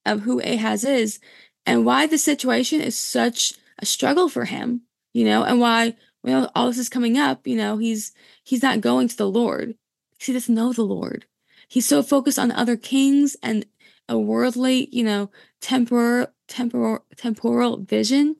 of 0.05 0.21
who 0.21 0.39
Ahaz 0.41 0.83
is 0.83 1.19
and 1.65 1.85
why 1.85 2.07
the 2.07 2.17
situation 2.17 2.81
is 2.81 2.97
such 2.97 3.53
a 3.79 3.85
struggle 3.85 4.29
for 4.29 4.45
him, 4.45 4.81
you 5.13 5.25
know, 5.25 5.43
and 5.43 5.59
why 5.59 5.95
when 6.21 6.47
all 6.55 6.67
this 6.67 6.77
is 6.77 6.89
coming 6.89 7.17
up, 7.17 7.47
you 7.47 7.55
know, 7.55 7.77
he's 7.77 8.13
he's 8.43 8.63
not 8.63 8.81
going 8.81 9.07
to 9.07 9.17
the 9.17 9.29
Lord. 9.29 9.75
He 10.19 10.33
doesn't 10.33 10.55
know 10.55 10.73
the 10.73 10.83
Lord. 10.83 11.25
He's 11.67 11.85
so 11.85 12.01
focused 12.03 12.39
on 12.39 12.51
other 12.51 12.77
kings 12.77 13.35
and 13.43 13.65
a 14.07 14.17
worldly, 14.17 14.89
you 14.91 15.03
know, 15.03 15.31
temporal 15.63 16.27
temporal 16.49 17.05
temporal 17.15 17.77
vision 17.77 18.35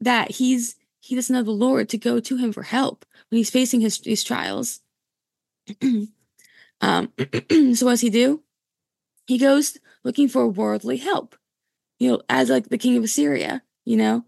that 0.00 0.32
he's 0.32 0.74
he 0.98 1.14
doesn't 1.14 1.34
have 1.34 1.46
the 1.46 1.52
Lord 1.52 1.88
to 1.88 1.96
go 1.96 2.18
to 2.18 2.36
him 2.36 2.52
for 2.52 2.64
help 2.64 3.06
when 3.30 3.36
he's 3.36 3.50
facing 3.50 3.80
his 3.80 4.00
these 4.00 4.24
trials. 4.24 4.80
um, 6.80 7.12
so 7.74 7.86
what 7.86 7.92
does 7.92 8.00
he 8.00 8.10
do? 8.10 8.42
He 9.28 9.38
goes 9.38 9.78
looking 10.02 10.28
for 10.28 10.48
worldly 10.48 10.96
help, 10.96 11.36
you 12.00 12.10
know, 12.10 12.20
as 12.28 12.50
like 12.50 12.68
the 12.68 12.78
king 12.78 12.96
of 12.96 13.04
Assyria, 13.04 13.62
you 13.84 13.96
know, 13.96 14.24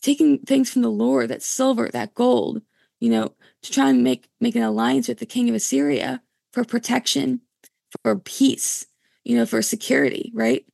taking 0.00 0.38
things 0.38 0.70
from 0.70 0.82
the 0.82 0.90
Lord, 0.90 1.28
that 1.28 1.42
silver, 1.42 1.88
that 1.88 2.14
gold, 2.14 2.62
you 3.00 3.10
know, 3.10 3.34
to 3.62 3.72
try 3.72 3.90
and 3.90 4.04
make 4.04 4.28
make 4.40 4.54
an 4.54 4.62
alliance 4.62 5.08
with 5.08 5.18
the 5.18 5.26
king 5.26 5.48
of 5.48 5.56
Assyria 5.56 6.22
for 6.52 6.62
protection, 6.62 7.40
for 8.04 8.14
peace, 8.16 8.86
you 9.24 9.36
know, 9.36 9.44
for 9.44 9.60
security, 9.60 10.30
right? 10.32 10.64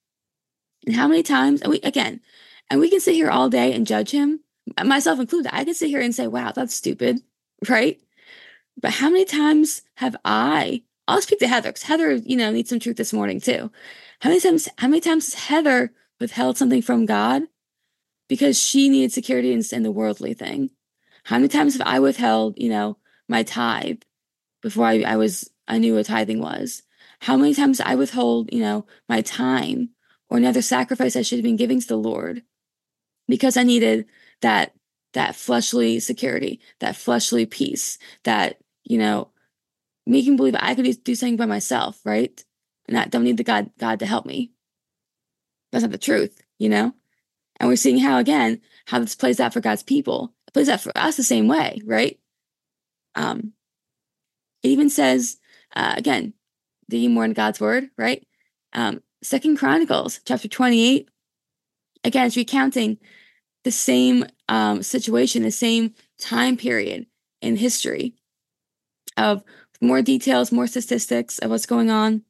And 0.86 0.94
how 0.94 1.08
many 1.08 1.22
times, 1.22 1.62
and 1.62 1.70
we 1.70 1.80
again, 1.80 2.20
and 2.70 2.80
we 2.80 2.90
can 2.90 3.00
sit 3.00 3.14
here 3.14 3.30
all 3.30 3.48
day 3.48 3.72
and 3.72 3.86
judge 3.86 4.10
him, 4.10 4.40
myself 4.82 5.20
included. 5.20 5.54
I 5.54 5.64
can 5.64 5.74
sit 5.74 5.88
here 5.88 6.00
and 6.00 6.14
say, 6.14 6.26
wow, 6.26 6.52
that's 6.52 6.74
stupid, 6.74 7.20
right? 7.68 8.00
But 8.80 8.92
how 8.92 9.08
many 9.08 9.24
times 9.24 9.82
have 9.96 10.16
I, 10.24 10.82
I'll 11.06 11.20
speak 11.20 11.38
to 11.40 11.48
Heather, 11.48 11.70
because 11.70 11.82
Heather, 11.82 12.14
you 12.14 12.36
know, 12.36 12.50
needs 12.50 12.70
some 12.70 12.80
truth 12.80 12.96
this 12.96 13.12
morning 13.12 13.40
too. 13.40 13.70
How 14.20 14.30
many 14.30 14.40
times, 14.40 14.68
how 14.78 14.88
many 14.88 15.00
times 15.00 15.32
has 15.32 15.44
Heather 15.44 15.92
withheld 16.18 16.56
something 16.56 16.82
from 16.82 17.06
God 17.06 17.42
because 18.28 18.58
she 18.58 18.88
needed 18.88 19.12
security 19.12 19.52
in 19.52 19.82
the 19.82 19.92
worldly 19.92 20.34
thing? 20.34 20.70
How 21.24 21.36
many 21.36 21.48
times 21.48 21.74
have 21.74 21.86
I 21.86 22.00
withheld, 22.00 22.54
you 22.58 22.68
know, 22.68 22.98
my 23.28 23.42
tithe 23.42 24.02
before 24.62 24.86
I, 24.86 25.02
I 25.02 25.16
was, 25.16 25.50
I 25.68 25.78
knew 25.78 25.94
what 25.94 26.06
tithing 26.06 26.40
was? 26.40 26.82
How 27.20 27.36
many 27.36 27.54
times 27.54 27.80
I 27.80 27.94
withhold, 27.94 28.52
you 28.52 28.60
know, 28.60 28.86
my 29.08 29.22
time 29.22 29.90
or 30.34 30.38
another 30.38 30.62
sacrifice 30.62 31.14
I 31.14 31.22
should 31.22 31.38
have 31.38 31.44
been 31.44 31.54
giving 31.54 31.80
to 31.80 31.86
the 31.86 31.96
Lord 31.96 32.42
because 33.28 33.56
I 33.56 33.62
needed 33.62 34.06
that 34.40 34.74
that 35.12 35.36
fleshly 35.36 36.00
security, 36.00 36.58
that 36.80 36.96
fleshly 36.96 37.46
peace, 37.46 37.98
that, 38.24 38.58
you 38.82 38.98
know, 38.98 39.30
making 40.08 40.34
believe 40.34 40.56
I 40.58 40.74
could 40.74 41.04
do 41.04 41.14
something 41.14 41.36
by 41.36 41.46
myself, 41.46 42.00
right? 42.04 42.44
And 42.88 42.98
I 42.98 43.04
don't 43.04 43.22
need 43.22 43.36
the 43.36 43.44
God 43.44 43.70
God 43.78 44.00
to 44.00 44.06
help 44.06 44.26
me. 44.26 44.50
That's 45.70 45.82
not 45.82 45.92
the 45.92 45.98
truth, 45.98 46.42
you 46.58 46.68
know? 46.68 46.92
And 47.60 47.68
we're 47.68 47.76
seeing 47.76 47.98
how 47.98 48.18
again, 48.18 48.60
how 48.86 48.98
this 48.98 49.14
plays 49.14 49.38
out 49.38 49.52
for 49.52 49.60
God's 49.60 49.84
people. 49.84 50.34
It 50.48 50.54
plays 50.54 50.68
out 50.68 50.80
for 50.80 50.90
us 50.98 51.16
the 51.16 51.22
same 51.22 51.46
way, 51.46 51.80
right? 51.84 52.18
Um 53.14 53.52
it 54.64 54.70
even 54.70 54.90
says, 54.90 55.36
uh, 55.76 55.94
again, 55.96 56.32
digging 56.90 57.14
more 57.14 57.24
in 57.24 57.34
God's 57.34 57.60
word, 57.60 57.90
right? 57.96 58.26
Um, 58.72 59.00
Second 59.24 59.56
Chronicles 59.56 60.20
chapter 60.26 60.48
28, 60.48 61.08
again, 62.04 62.26
it's 62.26 62.36
recounting 62.36 62.98
the 63.64 63.70
same 63.70 64.26
um, 64.50 64.82
situation, 64.82 65.42
the 65.42 65.50
same 65.50 65.94
time 66.18 66.58
period 66.58 67.06
in 67.40 67.56
history 67.56 68.14
of 69.16 69.42
more 69.80 70.02
details, 70.02 70.52
more 70.52 70.66
statistics 70.66 71.38
of 71.38 71.50
what's 71.50 71.64
going 71.64 71.88
on, 71.88 72.22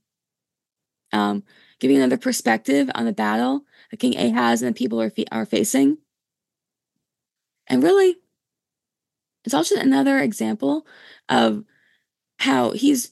um, 1.13 1.43
giving 1.81 1.97
another 1.97 2.17
perspective 2.17 2.89
on 2.95 3.07
the 3.07 3.13
battle 3.13 3.65
that 3.91 3.99
King 3.99 4.17
Ahaz 4.17 4.63
and 4.63 4.73
the 4.73 4.79
people 4.79 5.03
are, 5.03 5.11
are 5.33 5.47
facing. 5.47 5.99
And 7.67 7.83
really, 7.83 8.19
it's 9.45 9.55
also 9.55 9.75
another 9.81 10.21
example 10.21 10.87
of 11.29 11.65
how 12.39 12.71
he's 12.71 13.11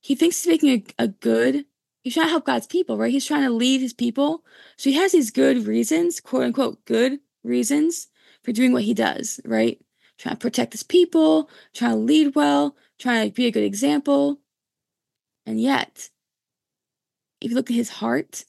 he 0.00 0.16
thinks 0.16 0.42
he's 0.42 0.50
making 0.50 0.92
a, 0.98 1.04
a 1.04 1.08
good 1.08 1.64
he's 2.02 2.14
trying 2.14 2.26
to 2.26 2.30
help 2.30 2.44
God's 2.44 2.66
people, 2.66 2.98
right? 2.98 3.10
He's 3.10 3.26
trying 3.26 3.44
to 3.44 3.50
lead 3.50 3.80
his 3.80 3.94
people. 3.94 4.44
So 4.76 4.90
he 4.90 4.96
has 4.96 5.12
these 5.12 5.30
good 5.30 5.66
reasons, 5.66 6.20
quote 6.20 6.44
unquote, 6.44 6.84
good 6.84 7.20
reasons 7.42 8.08
for 8.42 8.52
doing 8.52 8.72
what 8.72 8.82
he 8.82 8.94
does, 8.94 9.40
right? 9.44 9.80
Trying 10.18 10.36
to 10.36 10.40
protect 10.40 10.72
his 10.72 10.82
people, 10.82 11.48
trying 11.74 11.92
to 11.92 11.96
lead 11.96 12.34
well, 12.34 12.76
trying 12.98 13.28
to 13.28 13.34
be 13.34 13.46
a 13.46 13.52
good 13.52 13.64
example. 13.64 14.40
And 15.46 15.60
yet, 15.60 16.10
if 17.40 17.50
you 17.50 17.56
look 17.56 17.70
at 17.70 17.76
his 17.76 17.90
heart, 17.90 18.44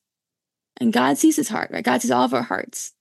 and 0.77 0.91
God 0.91 1.17
sees 1.17 1.35
his 1.35 1.49
heart, 1.49 1.71
right? 1.71 1.83
God 1.83 2.01
sees 2.01 2.11
all 2.11 2.25
of 2.25 2.33
our 2.33 2.43
hearts. 2.43 2.93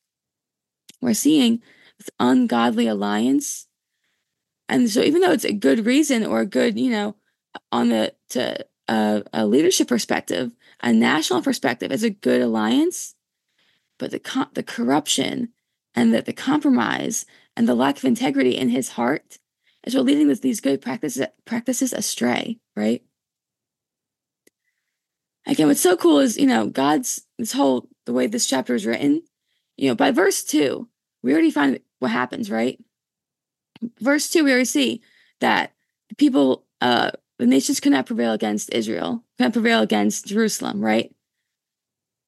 We're 1.00 1.14
seeing 1.14 1.62
this 1.98 2.10
ungodly 2.20 2.86
alliance. 2.86 3.66
And 4.68 4.88
so 4.90 5.00
even 5.00 5.20
though 5.20 5.32
it's 5.32 5.44
a 5.44 5.52
good 5.52 5.84
reason 5.86 6.24
or 6.24 6.40
a 6.40 6.46
good, 6.46 6.78
you 6.78 6.90
know, 6.90 7.16
on 7.70 7.88
the 7.88 8.14
to 8.30 8.64
a, 8.88 9.22
a 9.32 9.46
leadership 9.46 9.88
perspective, 9.88 10.52
a 10.80 10.92
national 10.92 11.42
perspective, 11.42 11.92
is 11.92 12.02
a 12.02 12.10
good 12.10 12.40
alliance. 12.40 13.14
But 13.98 14.10
the 14.10 14.48
the 14.54 14.62
corruption 14.62 15.50
and 15.94 16.12
the, 16.12 16.22
the 16.22 16.32
compromise 16.32 17.26
and 17.56 17.68
the 17.68 17.74
lack 17.74 17.98
of 17.98 18.04
integrity 18.04 18.56
in 18.56 18.70
his 18.70 18.90
heart 18.90 19.38
is 19.84 19.94
what 19.94 20.04
leading 20.04 20.32
these 20.34 20.60
good 20.60 20.80
practices 20.80 21.26
practices 21.44 21.92
astray, 21.92 22.58
right? 22.76 23.02
Again, 25.46 25.66
what's 25.66 25.80
so 25.80 25.96
cool 25.96 26.20
is, 26.20 26.38
you 26.38 26.46
know, 26.46 26.66
God's 26.66 27.26
this 27.38 27.52
whole 27.52 27.88
the 28.06 28.12
way 28.12 28.26
this 28.26 28.46
chapter 28.46 28.74
is 28.74 28.86
written, 28.86 29.22
you 29.76 29.88
know, 29.88 29.94
by 29.94 30.10
verse 30.10 30.42
two, 30.42 30.88
we 31.22 31.32
already 31.32 31.50
find 31.50 31.80
what 31.98 32.10
happens, 32.10 32.50
right? 32.50 32.78
Verse 34.00 34.30
two, 34.30 34.44
we 34.44 34.50
already 34.50 34.64
see 34.64 35.02
that 35.40 35.72
people 36.16 36.64
uh 36.80 37.10
the 37.42 37.48
nations 37.48 37.80
could 37.80 37.90
not 37.90 38.06
prevail 38.06 38.32
against 38.32 38.72
Israel, 38.72 39.24
not 39.40 39.52
prevail 39.52 39.80
against 39.80 40.28
Jerusalem, 40.28 40.80
right? 40.80 41.12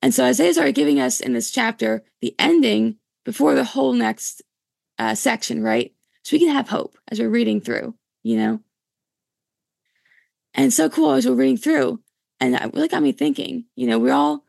And 0.03 0.13
so 0.13 0.25
Isaiah 0.25 0.49
is 0.49 0.59
already 0.59 0.73
giving 0.73 0.99
us 0.99 1.21
in 1.21 1.35
this 1.35 1.53
chapter 1.53 2.03
the 2.21 2.35
ending 2.37 2.97
before 3.25 3.55
the 3.55 3.63
whole 3.63 3.93
next 3.93 4.43
uh, 4.99 5.15
section, 5.15 5.63
right? 5.63 5.95
So 6.25 6.35
we 6.35 6.41
can 6.41 6.53
have 6.53 6.69
hope 6.69 6.99
as 7.07 7.21
we're 7.21 7.29
reading 7.29 7.61
through, 7.61 7.95
you 8.25 8.37
know? 8.37 8.61
And 10.53 10.73
so 10.73 10.91
cool 10.91 11.13
as 11.13 11.29
we're 11.29 11.35
reading 11.35 11.59
through. 11.59 12.01
And 12.41 12.57
it 12.57 12.75
really 12.75 12.89
got 12.89 13.03
me 13.05 13.13
thinking, 13.13 13.67
you 13.77 13.87
know, 13.87 14.01
we 14.01 14.11
all 14.11 14.45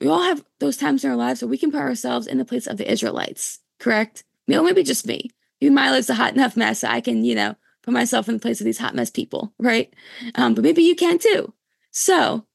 we 0.00 0.08
all 0.08 0.24
have 0.24 0.44
those 0.58 0.76
times 0.76 1.04
in 1.04 1.10
our 1.10 1.16
lives 1.16 1.40
where 1.40 1.48
we 1.48 1.56
can 1.56 1.70
put 1.70 1.80
ourselves 1.80 2.26
in 2.26 2.38
the 2.38 2.44
place 2.44 2.66
of 2.66 2.78
the 2.78 2.90
Israelites, 2.90 3.60
correct? 3.78 4.24
You 4.48 4.56
know, 4.56 4.64
maybe 4.64 4.82
just 4.82 5.06
me. 5.06 5.30
Maybe 5.60 5.72
my 5.72 5.92
life's 5.92 6.10
a 6.10 6.14
hot 6.14 6.34
enough 6.34 6.56
mess 6.56 6.82
I 6.82 7.00
can, 7.00 7.24
you 7.24 7.36
know, 7.36 7.54
put 7.84 7.92
myself 7.92 8.28
in 8.28 8.34
the 8.34 8.40
place 8.40 8.60
of 8.60 8.64
these 8.64 8.78
hot 8.78 8.94
mess 8.94 9.10
people, 9.10 9.52
right? 9.58 9.92
Um, 10.34 10.54
but 10.54 10.64
maybe 10.64 10.82
you 10.82 10.96
can 10.96 11.18
too. 11.18 11.52
So 11.90 12.46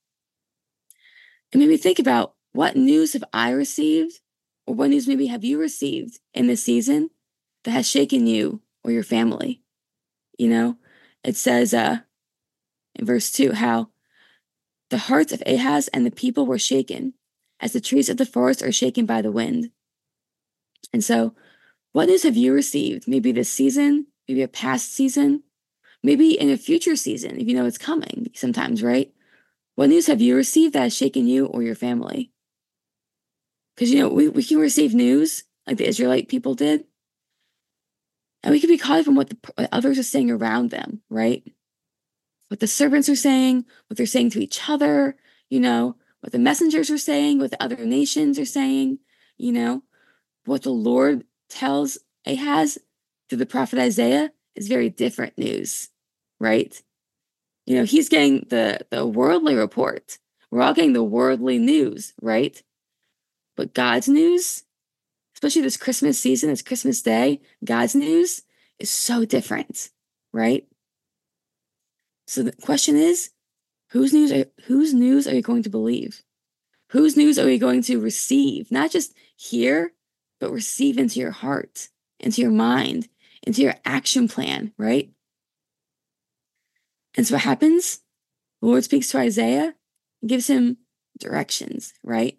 it 1.52 1.58
made 1.58 1.70
me 1.70 1.78
think 1.78 2.00
about 2.00 2.34
what 2.52 2.76
news 2.76 3.14
have 3.14 3.24
I 3.32 3.52
received, 3.52 4.20
or 4.66 4.76
what 4.76 4.90
news 4.90 5.08
maybe 5.08 5.28
have 5.28 5.44
you 5.44 5.60
received 5.60 6.20
in 6.34 6.48
this 6.48 6.64
season 6.64 7.12
that 7.64 7.72
has 7.72 7.90
shaken 7.90 8.26
you 8.26 8.62
or 8.84 8.92
your 8.92 9.04
family? 9.04 9.62
You 10.38 10.50
know, 10.50 10.78
it 11.24 11.36
says 11.36 11.74
uh, 11.74 12.00
in 12.96 13.06
verse 13.06 13.32
2 13.32 13.54
how 13.54 13.90
the 14.90 14.98
hearts 14.98 15.32
of 15.32 15.44
Ahaz 15.46 15.88
and 15.90 16.06
the 16.06 16.12
people 16.12 16.48
were 16.48 16.58
shaken, 16.58 17.14
as 17.60 17.74
the 17.74 17.82
trees 17.82 18.10
of 18.10 18.18
the 18.18 18.26
forest 18.26 18.64
are 18.64 18.72
shaken 18.72 19.06
by 19.06 19.22
the 19.22 19.32
wind. 19.32 19.70
And 20.92 21.04
so, 21.04 21.36
what 21.92 22.08
news 22.08 22.24
have 22.24 22.38
you 22.38 22.54
received? 22.54 23.08
Maybe 23.08 23.32
this 23.32 23.52
season, 23.52 24.08
maybe 24.30 24.44
a 24.44 24.48
past 24.48 24.94
season, 24.94 25.42
maybe 26.04 26.40
in 26.40 26.52
a 26.52 26.58
future 26.58 26.96
season, 26.96 27.40
if 27.40 27.48
you 27.48 27.56
know 27.56 27.66
it's 27.66 27.80
coming 27.80 28.28
sometimes, 28.36 28.84
right? 28.84 29.12
What 29.74 29.90
news 29.90 30.06
have 30.06 30.22
you 30.22 30.36
received 30.36 30.74
that 30.74 30.84
has 30.84 30.96
shaken 30.96 31.28
you 31.28 31.48
or 31.48 31.64
your 31.64 31.76
family? 31.76 32.32
Because, 33.76 33.92
you 33.92 34.00
know, 34.00 34.10
we, 34.10 34.30
we 34.30 34.44
can 34.44 34.60
receive 34.60 34.94
news 34.94 35.46
like 35.66 35.78
the 35.78 35.88
Israelite 35.88 36.30
people 36.30 36.54
did, 36.54 36.84
and 38.44 38.52
we 38.52 38.60
can 38.60 38.70
be 38.70 38.78
caught 38.78 39.00
up 39.00 39.08
in 39.08 39.16
what, 39.16 39.30
the, 39.30 39.38
what 39.56 39.70
others 39.72 39.98
are 39.98 40.04
saying 40.04 40.30
around 40.30 40.70
them, 40.70 41.02
right? 41.10 41.44
What 42.50 42.60
the 42.60 42.68
servants 42.68 43.10
are 43.10 43.16
saying, 43.16 43.66
what 43.88 43.98
they're 43.98 44.06
saying 44.06 44.30
to 44.32 44.44
each 44.44 44.70
other, 44.70 45.16
you 45.50 45.60
know, 45.60 45.96
what 46.22 46.34
the 46.34 46.40
messengers 46.40 46.92
are 46.92 46.98
saying, 47.00 47.40
what 47.40 47.50
the 47.50 47.64
other 47.64 47.84
nations 47.84 48.38
are 48.38 48.46
saying, 48.46 49.00
you 49.38 49.52
know, 49.52 49.82
what 50.46 50.62
the 50.64 50.70
Lord 50.70 51.24
tells 51.50 51.98
Ahaz 52.28 52.78
through 53.30 53.38
the 53.38 53.46
prophet 53.46 53.80
Isaiah 53.80 54.32
is 54.56 54.68
very 54.68 54.90
different 54.90 55.38
news, 55.38 55.90
right? 56.40 56.82
You 57.66 57.76
know, 57.76 57.86
he's 57.86 58.10
getting 58.10 58.48
the 58.50 58.80
the 58.90 59.06
worldly 59.06 59.56
report. 59.56 60.18
We're 60.52 60.62
all 60.62 60.74
getting 60.74 60.94
the 60.94 61.04
worldly 61.04 61.60
news, 61.60 62.14
right? 62.22 62.62
But 63.56 63.74
God's 63.74 64.10
news, 64.10 64.64
especially 65.36 65.62
this 65.62 65.78
Christmas 65.78 66.20
season, 66.20 66.50
this 66.50 66.64
Christmas 66.64 67.02
day, 67.02 67.42
God's 67.64 67.94
news 67.94 68.42
is 68.80 68.90
so 68.90 69.26
different, 69.26 69.90
right? 70.34 70.66
So 72.26 72.42
the 72.42 72.54
question 72.54 72.96
is, 72.96 73.32
whose 73.90 74.14
news 74.14 74.32
are 74.32 74.46
whose 74.66 74.94
news 74.94 75.28
are 75.28 75.36
you 75.36 75.42
going 75.42 75.64
to 75.64 75.70
believe? 75.70 76.24
Whose 76.90 77.16
news 77.16 77.38
are 77.38 77.50
you 77.50 77.60
going 77.60 77.84
to 77.84 78.00
receive? 78.00 78.72
Not 78.72 78.90
just 78.92 79.14
hear, 79.36 79.94
but 80.40 80.52
receive 80.52 80.98
into 80.98 81.20
your 81.20 81.32
heart, 81.32 81.90
into 82.20 82.42
your 82.42 82.52
mind, 82.52 83.08
into 83.50 83.64
your 83.64 83.74
action 83.84 84.28
plan, 84.28 84.72
right? 84.78 85.10
And 87.16 87.26
so 87.26 87.34
what 87.34 87.42
happens? 87.42 88.02
The 88.62 88.68
Lord 88.68 88.84
speaks 88.84 89.10
to 89.10 89.18
Isaiah 89.18 89.74
and 90.22 90.30
gives 90.30 90.46
him 90.46 90.78
directions, 91.20 91.96
right? 92.04 92.38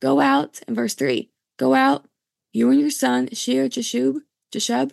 Go 0.00 0.18
out 0.18 0.60
in 0.66 0.74
verse 0.74 0.94
3. 0.94 1.30
Go 1.60 1.74
out, 1.74 2.08
you 2.52 2.68
and 2.72 2.80
your 2.80 2.90
son, 2.90 3.28
Shear 3.32 3.68
Jashub, 3.68 4.22
Jashub, 4.52 4.90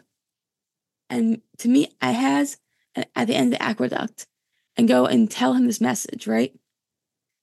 and 1.09 1.41
to 1.57 1.67
meet 1.67 1.95
Ahaz 1.99 2.57
at 2.95 3.25
the 3.25 3.33
end 3.33 3.51
of 3.51 3.57
the 3.57 3.63
aqueduct 3.63 4.27
and 4.77 4.87
go 4.87 5.07
and 5.07 5.31
tell 5.31 5.53
him 5.53 5.65
this 5.65 5.81
message, 5.81 6.27
right? 6.27 6.53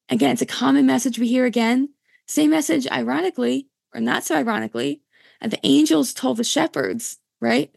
Again, 0.09 0.31
it's 0.31 0.43
a 0.43 0.47
common 0.47 0.87
message 0.87 1.19
we 1.19 1.27
hear 1.27 1.45
again. 1.45 1.89
Same 2.29 2.51
message, 2.51 2.87
ironically, 2.87 3.67
or 3.93 4.01
not 4.01 4.23
so 4.23 4.37
ironically, 4.37 5.03
and 5.41 5.51
the 5.51 5.67
angels 5.67 6.15
told 6.15 6.37
the 6.37 6.45
shepherds, 6.45 7.19
right? 7.41 7.76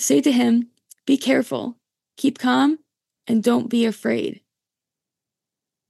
Say 0.00 0.22
to 0.22 0.32
him, 0.32 0.70
Be 1.06 1.18
careful, 1.18 1.76
keep 2.16 2.38
calm, 2.38 2.78
and 3.26 3.42
don't 3.42 3.68
be 3.68 3.84
afraid. 3.84 4.40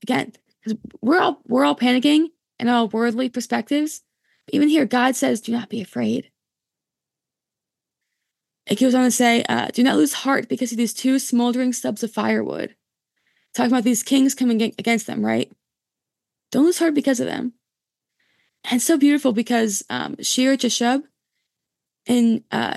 Again, 0.03 0.33
because 0.61 0.77
we're 1.01 1.19
all 1.19 1.41
we're 1.47 1.63
all 1.63 1.75
panicking 1.75 2.27
in 2.59 2.67
all 2.67 2.89
worldly 2.89 3.29
perspectives. 3.29 4.01
Even 4.49 4.67
here, 4.67 4.85
God 4.85 5.15
says, 5.15 5.39
Do 5.39 5.53
not 5.53 5.69
be 5.69 5.81
afraid. 5.81 6.29
It 8.67 8.79
goes 8.79 8.93
on 8.93 9.05
to 9.05 9.11
say, 9.11 9.43
uh, 9.47 9.67
Do 9.67 9.81
not 9.81 9.95
lose 9.95 10.13
heart 10.13 10.49
because 10.49 10.71
of 10.73 10.77
these 10.77 10.93
two 10.93 11.17
smoldering 11.17 11.71
stubs 11.71 12.03
of 12.03 12.11
firewood. 12.11 12.75
Talking 13.53 13.71
about 13.71 13.85
these 13.85 14.03
kings 14.03 14.35
coming 14.35 14.61
against 14.61 15.07
them, 15.07 15.25
right? 15.25 15.51
Don't 16.51 16.65
lose 16.65 16.79
heart 16.79 16.93
because 16.93 17.21
of 17.21 17.27
them. 17.27 17.53
And 18.69 18.81
so 18.81 18.97
beautiful 18.97 19.31
because 19.31 19.83
um, 19.89 20.15
Shear 20.21 20.57
Jashub 20.57 21.03
in 22.05 22.43
uh, 22.51 22.75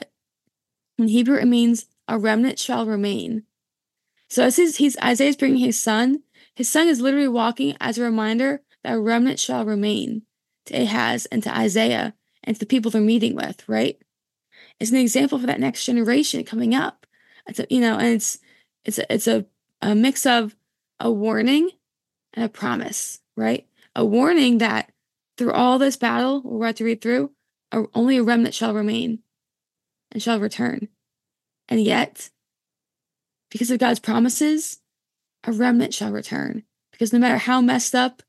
in 0.99 1.09
Hebrew 1.09 1.39
it 1.39 1.47
means 1.47 1.87
a 2.09 2.19
remnant 2.19 2.59
shall 2.59 2.87
remain. 2.87 3.45
So 4.29 4.45
as 4.45 4.57
he's, 4.57 4.77
he's 4.77 4.97
Isaiah's 4.99 5.37
bringing 5.37 5.59
his 5.59 5.81
son, 5.81 6.23
his 6.55 6.69
son 6.69 6.89
is 6.89 7.01
literally 7.01 7.29
walking 7.29 7.77
as 7.81 7.99
a 7.99 8.03
reminder 8.03 8.63
that 8.83 8.95
a 8.95 9.01
remnant 9.01 9.39
shall 9.39 9.65
remain 9.65 10.23
to 10.67 10.83
Ahaz 10.83 11.27
and 11.27 11.43
to 11.43 11.57
Isaiah 11.57 12.15
and 12.43 12.57
to 12.57 12.61
the 12.61 12.67
people 12.67 12.91
they're 12.91 13.01
meeting 13.01 13.35
with, 13.35 13.69
right? 13.69 13.99
It's 14.79 14.91
an 14.91 14.97
example 14.99 15.39
for 15.39 15.47
that 15.47 15.61
next 15.61 15.85
generation 15.85 16.45
coming 16.45 16.75
up. 16.75 17.07
It's 17.47 17.59
a, 17.59 17.67
you 17.71 17.81
know, 17.81 17.97
and 17.99 18.09
it's 18.09 18.39
it's 18.85 18.99
a, 18.99 19.13
it's 19.13 19.27
a, 19.27 19.47
a 19.81 19.95
mix 19.95 20.27
of 20.27 20.55
a 21.01 21.11
warning 21.11 21.71
and 22.35 22.45
a 22.45 22.49
promise, 22.49 23.21
right? 23.37 23.67
A 23.95 24.05
warning 24.05 24.59
that 24.59 24.93
through 25.37 25.53
all 25.53 25.79
this 25.79 25.97
battle 25.97 26.43
we're 26.43 26.67
about 26.67 26.77
to 26.77 26.85
read 26.85 27.01
through, 27.01 27.31
only 27.95 28.19
a 28.19 28.23
remnant 28.23 28.55
shall 28.55 28.75
remain 28.75 29.21
and 30.15 30.23
shall 30.23 30.41
return. 30.41 30.89
And 31.69 31.83
yet, 31.83 32.31
because 33.51 33.71
of 33.71 33.79
God's 33.79 34.01
promises, 34.01 34.79
a 35.45 35.53
remnant 35.53 35.93
shall 35.93 36.13
return. 36.13 36.63
Because 36.93 37.13
no 37.13 37.19
matter 37.19 37.39
how 37.39 37.61
messed 37.61 37.95
up 37.95 38.23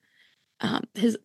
um, 0.60 0.84
his 0.96 1.18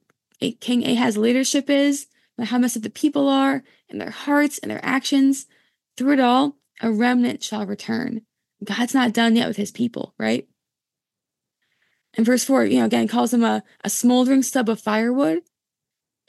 King 0.61 0.85
Ahaz's 0.85 1.17
leadership 1.17 1.69
is, 1.69 2.07
no 2.39 2.45
how 2.45 2.59
messed 2.59 2.77
up 2.77 2.83
the 2.83 2.91
people 2.91 3.29
are 3.29 3.63
in 3.89 3.99
their 3.99 4.11
hearts 4.11 4.59
and 4.59 4.71
their 4.71 4.85
actions, 4.85 5.47
through 5.97 6.15
it 6.15 6.21
all, 6.21 6.57
a 6.81 6.91
remnant 6.91 7.43
shall 7.43 7.67
return. 7.67 8.23
God's 8.63 8.95
not 8.95 9.13
done 9.13 9.37
yet 9.37 9.49
with 9.49 9.57
his 9.57 9.71
people, 9.71 10.15
right? 10.19 10.49
And 12.15 12.27
verse 12.27 12.45
4, 12.45 12.65
you 12.65 12.79
know, 12.79 12.87
again, 12.87 13.09
calls 13.09 13.31
them 13.31 13.45
a, 13.45 13.63
a 13.85 13.91
smoldering 13.91 14.43
stub 14.43 14.69
of 14.69 14.81
firewood. 14.81 15.43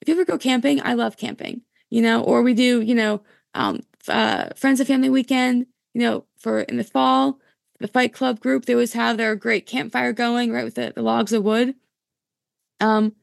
If 0.01 0.07
you 0.07 0.13
ever 0.13 0.25
go 0.25 0.37
camping, 0.37 0.81
I 0.81 0.93
love 0.93 1.17
camping, 1.17 1.61
you 1.89 2.01
know, 2.01 2.23
or 2.23 2.41
we 2.41 2.53
do, 2.53 2.81
you 2.81 2.95
know, 2.95 3.21
um, 3.53 3.81
uh, 4.09 4.49
Friends 4.55 4.79
and 4.79 4.87
Family 4.87 5.09
Weekend, 5.09 5.67
you 5.93 6.01
know, 6.01 6.25
for 6.37 6.61
in 6.61 6.77
the 6.77 6.83
fall, 6.83 7.39
the 7.79 7.87
Fight 7.87 8.13
Club 8.13 8.39
group, 8.39 8.65
they 8.65 8.73
always 8.73 8.93
have 8.93 9.17
their 9.17 9.35
great 9.35 9.65
campfire 9.65 10.13
going, 10.13 10.51
right, 10.51 10.63
with 10.63 10.75
the, 10.75 10.93
the 10.95 11.01
logs 11.01 11.33
of 11.33 11.43
wood. 11.43 11.75
Um, 12.79 13.15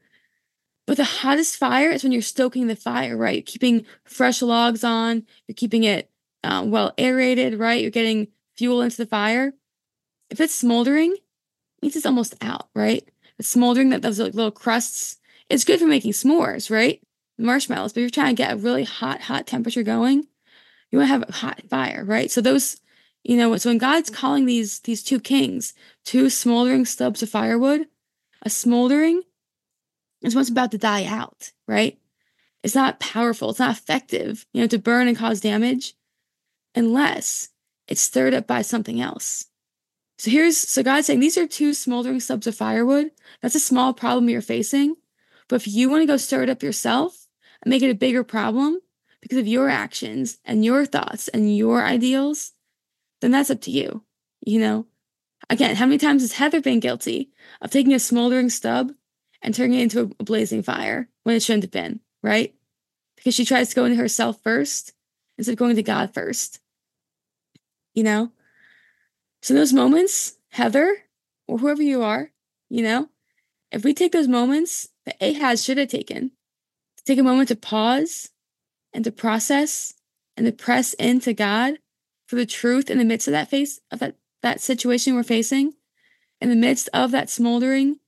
but 0.85 0.97
the 0.97 1.03
hottest 1.03 1.57
fire 1.57 1.89
is 1.91 2.03
when 2.03 2.11
you're 2.11 2.21
stoking 2.21 2.67
the 2.67 2.75
fire, 2.75 3.15
right? 3.15 3.45
Keeping 3.45 3.85
fresh 4.03 4.41
logs 4.41 4.83
on, 4.83 5.23
you're 5.47 5.55
keeping 5.55 5.83
it 5.83 6.09
um, 6.43 6.71
well 6.71 6.93
aerated, 6.97 7.59
right? 7.59 7.81
You're 7.81 7.91
getting 7.91 8.27
fuel 8.57 8.81
into 8.81 8.97
the 8.97 9.05
fire. 9.05 9.53
If 10.29 10.39
it's 10.39 10.55
smoldering, 10.55 11.11
it 11.13 11.21
means 11.81 11.95
it's 11.95 12.05
almost 12.05 12.35
out, 12.41 12.69
right? 12.75 13.07
It's 13.37 13.47
smoldering, 13.47 13.89
that 13.89 14.01
those 14.01 14.19
like, 14.19 14.33
little 14.33 14.51
crusts. 14.51 15.17
It's 15.49 15.63
good 15.63 15.79
for 15.79 15.87
making 15.87 16.13
s'mores, 16.13 16.69
right? 16.69 17.01
Marshmallows, 17.37 17.93
but 17.93 17.99
if 17.99 18.01
you're 18.01 18.09
trying 18.09 18.35
to 18.35 18.41
get 18.41 18.53
a 18.53 18.57
really 18.57 18.83
hot, 18.83 19.21
hot 19.21 19.47
temperature 19.47 19.83
going, 19.83 20.27
you 20.91 20.97
want 20.97 21.07
to 21.07 21.13
have 21.13 21.29
a 21.29 21.31
hot 21.31 21.61
fire, 21.69 22.03
right? 22.05 22.31
So 22.31 22.41
those, 22.41 22.81
you 23.23 23.37
know, 23.37 23.55
so 23.57 23.69
when 23.69 23.77
God's 23.77 24.09
mm. 24.09 24.15
calling 24.15 24.45
these 24.45 24.79
these 24.81 25.03
two 25.03 25.19
kings, 25.19 25.73
two 26.05 26.29
smoldering 26.29 26.85
stubs 26.85 27.23
of 27.23 27.29
firewood, 27.29 27.87
a 28.43 28.49
smoldering 28.49 29.23
is 30.21 30.35
what's 30.35 30.49
about 30.49 30.71
to 30.71 30.77
die 30.77 31.05
out, 31.05 31.51
right? 31.67 31.97
It's 32.63 32.75
not 32.75 32.99
powerful, 32.99 33.51
it's 33.51 33.59
not 33.59 33.77
effective, 33.77 34.45
you 34.53 34.61
know, 34.61 34.67
to 34.67 34.79
burn 34.79 35.07
and 35.07 35.17
cause 35.17 35.39
damage 35.39 35.93
unless 36.75 37.49
it's 37.87 38.01
stirred 38.01 38.33
up 38.33 38.47
by 38.47 38.61
something 38.61 38.99
else. 38.99 39.45
So 40.17 40.29
here's 40.29 40.57
so 40.57 40.83
God's 40.83 41.07
saying 41.07 41.21
these 41.21 41.37
are 41.37 41.47
two 41.47 41.73
smoldering 41.73 42.19
stubs 42.19 42.47
of 42.47 42.55
firewood. 42.55 43.11
That's 43.41 43.55
a 43.55 43.59
small 43.59 43.93
problem 43.93 44.29
you're 44.29 44.41
facing. 44.41 44.95
But 45.47 45.57
if 45.57 45.67
you 45.67 45.89
want 45.89 46.01
to 46.01 46.07
go 46.07 46.17
stir 46.17 46.43
it 46.43 46.49
up 46.49 46.61
yourself 46.61 47.27
and 47.63 47.69
make 47.69 47.81
it 47.81 47.89
a 47.89 47.95
bigger 47.95 48.23
problem, 48.23 48.79
because 49.21 49.37
of 49.37 49.47
your 49.47 49.69
actions 49.69 50.37
and 50.45 50.63
your 50.63 50.85
thoughts 50.85 51.27
and 51.27 51.55
your 51.55 51.83
ideals, 51.83 52.53
then 53.21 53.31
that's 53.31 53.49
up 53.49 53.61
to 53.61 53.71
you. 53.71 54.03
You 54.45 54.59
know, 54.59 54.85
again, 55.49 55.75
how 55.75 55.85
many 55.85 55.97
times 55.97 56.21
has 56.21 56.33
Heather 56.33 56.61
been 56.61 56.79
guilty 56.79 57.31
of 57.61 57.71
taking 57.71 57.93
a 57.93 57.99
smoldering 57.99 58.49
stub 58.49 58.91
and 59.41 59.53
turning 59.53 59.79
it 59.79 59.83
into 59.83 60.15
a 60.19 60.23
blazing 60.23 60.63
fire 60.63 61.09
when 61.23 61.35
it 61.35 61.43
shouldn't 61.43 61.63
have 61.63 61.71
been, 61.71 61.99
right? 62.23 62.53
Because 63.15 63.35
she 63.35 63.45
tries 63.45 63.69
to 63.69 63.75
go 63.75 63.85
into 63.85 63.97
herself 63.97 64.41
first 64.41 64.93
instead 65.37 65.53
of 65.53 65.57
going 65.57 65.75
to 65.75 65.83
God 65.83 66.13
first. 66.13 66.59
You 67.93 68.03
know? 68.03 68.31
So, 69.41 69.53
those 69.53 69.73
moments, 69.73 70.37
Heather, 70.49 71.03
or 71.47 71.57
whoever 71.57 71.81
you 71.81 72.03
are, 72.03 72.31
you 72.69 72.83
know, 72.83 73.09
if 73.71 73.83
we 73.83 73.93
take 73.93 74.11
those 74.11 74.27
moments 74.27 74.89
that 75.05 75.17
Ahaz 75.21 75.63
should 75.63 75.77
have 75.77 75.89
taken, 75.89 76.31
to 76.97 77.03
take 77.03 77.19
a 77.19 77.23
moment 77.23 77.47
to 77.49 77.55
pause 77.55 78.29
and 78.93 79.03
to 79.03 79.11
process 79.11 79.93
and 80.35 80.45
to 80.45 80.51
press 80.51 80.93
into 80.93 81.33
God 81.33 81.79
for 82.27 82.35
the 82.35 82.45
truth 82.45 82.89
in 82.89 82.97
the 82.97 83.05
midst 83.05 83.27
of 83.27 83.31
that 83.31 83.49
face 83.49 83.79
of 83.91 83.99
that 83.99 84.15
that 84.41 84.61
situation 84.61 85.15
we're 85.15 85.23
facing, 85.23 85.73
in 86.39 86.49
the 86.49 86.55
midst 86.55 86.87
of 86.93 87.11
that 87.11 87.29
smoldering, 87.29 87.99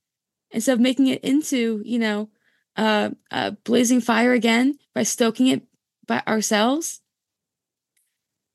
instead 0.50 0.72
of 0.72 0.80
making 0.80 1.08
it 1.08 1.22
into, 1.22 1.82
you 1.84 1.98
know, 1.98 2.30
uh, 2.76 3.10
a 3.30 3.52
blazing 3.52 4.00
fire 4.00 4.32
again 4.32 4.78
by 4.94 5.02
stoking 5.02 5.48
it 5.48 5.62
by 6.06 6.22
ourselves. 6.26 7.02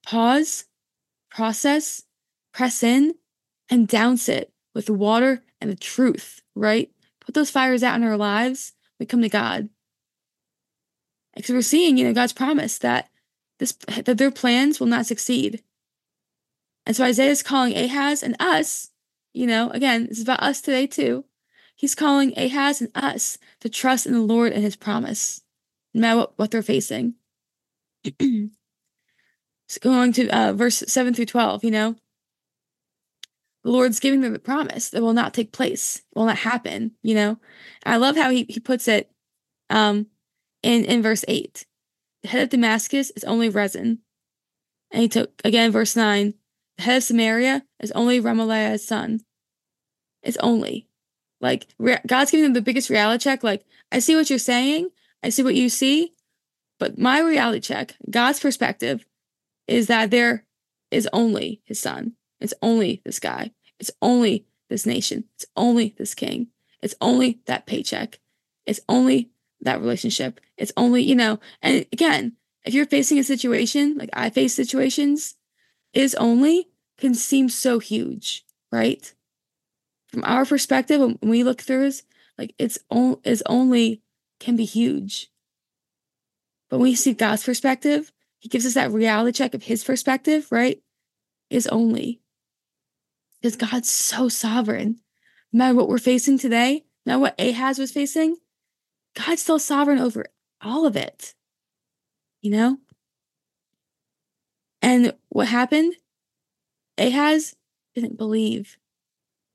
Pause, 0.07 0.65
process, 1.29 2.03
press 2.51 2.81
in, 2.81 3.13
and 3.69 3.87
douse 3.87 4.27
it 4.27 4.51
with 4.73 4.87
the 4.87 4.93
water 4.93 5.43
and 5.61 5.69
the 5.69 5.75
truth, 5.75 6.41
right? 6.55 6.89
put 7.27 7.35
those 7.35 7.51
fires 7.51 7.83
out 7.83 7.97
in 7.97 8.07
our 8.07 8.17
lives, 8.17 8.71
we 8.99 9.05
come 9.05 9.21
to 9.21 9.29
God. 9.29 9.69
Because 11.37 11.53
we're 11.53 11.61
seeing, 11.61 11.97
you 11.97 12.05
know, 12.05 12.13
God's 12.13 12.33
promise 12.33 12.77
that 12.79 13.09
this 13.59 13.73
that 14.03 14.17
their 14.17 14.31
plans 14.31 14.79
will 14.79 14.87
not 14.87 15.05
succeed. 15.05 15.63
And 16.85 16.95
so 16.95 17.03
Isaiah 17.03 17.31
is 17.31 17.43
calling 17.43 17.75
Ahaz 17.75 18.23
and 18.23 18.35
us, 18.39 18.91
you 19.33 19.45
know, 19.45 19.69
again, 19.71 20.07
this 20.07 20.17
is 20.17 20.23
about 20.23 20.41
us 20.41 20.61
today 20.61 20.87
too. 20.87 21.25
He's 21.75 21.95
calling 21.95 22.33
Ahaz 22.37 22.81
and 22.81 22.89
us 22.95 23.37
to 23.59 23.69
trust 23.69 24.05
in 24.05 24.13
the 24.13 24.21
Lord 24.21 24.51
and 24.51 24.63
his 24.63 24.75
promise, 24.75 25.41
no 25.93 26.01
matter 26.01 26.17
what, 26.17 26.33
what 26.37 26.51
they're 26.51 26.63
facing. 26.63 27.15
so 28.19 28.49
going 29.81 30.13
to 30.13 30.29
uh, 30.29 30.53
verse 30.53 30.83
7 30.87 31.13
through 31.13 31.25
12, 31.25 31.63
you 31.63 31.71
know, 31.71 31.95
the 33.63 33.69
Lord's 33.69 33.99
giving 33.99 34.21
them 34.21 34.33
the 34.33 34.39
promise 34.39 34.89
that 34.89 35.01
will 35.01 35.13
not 35.13 35.33
take 35.33 35.51
place, 35.51 36.01
will 36.15 36.25
not 36.25 36.37
happen, 36.37 36.93
you 37.03 37.13
know. 37.13 37.37
I 37.85 37.97
love 37.97 38.15
how 38.15 38.29
he, 38.29 38.45
he 38.47 38.59
puts 38.59 38.87
it 38.87 39.11
um, 39.69 40.07
in, 40.63 40.85
in 40.85 41.01
verse 41.01 41.23
8. 41.27 41.65
The 42.23 42.29
head 42.29 42.43
of 42.43 42.49
Damascus 42.49 43.11
is 43.11 43.23
only 43.23 43.49
Rezin 43.49 43.99
And 44.91 45.01
he 45.01 45.07
took, 45.07 45.41
again, 45.43 45.71
verse 45.71 45.95
9, 45.95 46.33
the 46.77 46.83
head 46.83 46.97
of 46.97 47.03
Samaria 47.03 47.63
is 47.79 47.91
only 47.91 48.19
Remaliah's 48.19 48.85
son. 48.85 49.21
It's 50.23 50.37
only. 50.37 50.87
Like, 51.39 51.67
re- 51.77 51.99
God's 52.05 52.31
giving 52.31 52.43
them 52.43 52.53
the 52.53 52.61
biggest 52.61 52.89
reality 52.89 53.23
check. 53.23 53.43
Like, 53.43 53.65
I 53.91 53.99
see 53.99 54.15
what 54.15 54.29
you're 54.29 54.39
saying, 54.39 54.89
I 55.23 55.29
see 55.29 55.43
what 55.43 55.55
you 55.55 55.69
see, 55.69 56.13
but 56.79 56.97
my 56.97 57.19
reality 57.19 57.59
check, 57.59 57.95
God's 58.09 58.39
perspective, 58.39 59.05
is 59.67 59.87
that 59.87 60.11
there 60.11 60.45
is 60.91 61.07
only 61.11 61.61
his 61.65 61.79
son. 61.79 62.13
It's 62.39 62.53
only 62.61 63.01
this 63.03 63.19
guy. 63.19 63.51
It's 63.79 63.91
only 64.01 64.45
this 64.69 64.85
nation. 64.85 65.25
It's 65.35 65.45
only 65.55 65.95
this 65.97 66.13
king. 66.13 66.47
It's 66.81 66.95
only 67.01 67.39
that 67.45 67.65
paycheck. 67.65 68.19
It's 68.65 68.79
only 68.87 69.31
that 69.61 69.81
relationship. 69.81 70.39
It's 70.57 70.71
only, 70.77 71.03
you 71.03 71.15
know, 71.15 71.39
and 71.61 71.85
again, 71.91 72.33
if 72.65 72.73
you're 72.73 72.85
facing 72.85 73.17
a 73.17 73.23
situation 73.23 73.97
like 73.97 74.09
I 74.13 74.29
face 74.29 74.53
situations, 74.53 75.35
is 75.93 76.15
only 76.15 76.67
can 76.97 77.15
seem 77.15 77.49
so 77.49 77.79
huge, 77.79 78.45
right? 78.71 79.13
From 80.09 80.23
our 80.23 80.45
perspective, 80.45 80.99
when 80.99 81.17
we 81.21 81.43
look 81.43 81.61
through 81.61 81.83
this, 81.83 82.03
like 82.37 82.53
it's 82.57 82.79
on, 82.89 83.17
is 83.23 83.43
only 83.45 84.01
can 84.39 84.55
be 84.55 84.65
huge. 84.65 85.31
But 86.69 86.77
when 86.77 86.89
we 86.89 86.95
see 86.95 87.13
God's 87.13 87.43
perspective, 87.43 88.11
He 88.39 88.49
gives 88.49 88.65
us 88.65 88.73
that 88.75 88.91
reality 88.91 89.37
check 89.37 89.53
of 89.53 89.63
His 89.63 89.83
perspective, 89.83 90.47
right? 90.51 90.81
Is 91.49 91.67
only 91.67 92.21
because 93.41 93.55
God's 93.55 93.89
so 93.89 94.29
sovereign. 94.29 94.99
No 95.53 95.59
matter 95.59 95.75
what 95.75 95.87
we're 95.87 95.97
facing 95.97 96.37
today, 96.37 96.85
no 97.05 97.19
what 97.19 97.39
Ahaz 97.39 97.79
was 97.79 97.91
facing, 97.91 98.35
God's 99.17 99.41
still 99.41 99.59
sovereign 99.59 99.99
over 99.99 100.25
all 100.61 100.85
of 100.85 100.95
it. 100.95 101.33
You 102.41 102.51
know? 102.51 102.77
And 104.81 105.13
what 105.29 105.47
happened? 105.47 105.95
Ahaz 106.97 107.55
didn't 107.95 108.17
believe. 108.17 108.77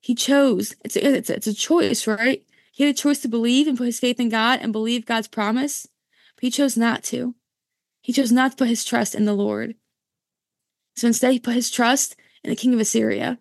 He 0.00 0.14
chose. 0.14 0.74
It's 0.84 0.96
a, 0.96 1.16
it's 1.16 1.30
a, 1.30 1.34
it's 1.34 1.46
a 1.46 1.54
choice, 1.54 2.06
right? 2.06 2.42
He 2.72 2.84
had 2.84 2.94
a 2.94 2.98
choice 2.98 3.20
to 3.20 3.28
believe 3.28 3.66
and 3.66 3.78
put 3.78 3.86
his 3.86 4.00
faith 4.00 4.18
in 4.18 4.28
God 4.28 4.60
and 4.62 4.72
believe 4.72 5.06
God's 5.06 5.28
promise, 5.28 5.86
but 6.34 6.42
he 6.42 6.50
chose 6.50 6.76
not 6.76 7.04
to. 7.04 7.34
He 8.00 8.12
chose 8.12 8.32
not 8.32 8.52
to 8.52 8.56
put 8.56 8.68
his 8.68 8.84
trust 8.84 9.14
in 9.14 9.26
the 9.26 9.34
Lord. 9.34 9.76
So 10.96 11.06
instead, 11.06 11.32
he 11.32 11.38
put 11.38 11.54
his 11.54 11.70
trust 11.70 12.16
in 12.42 12.50
the 12.50 12.56
king 12.56 12.74
of 12.74 12.80
Assyria 12.80 13.38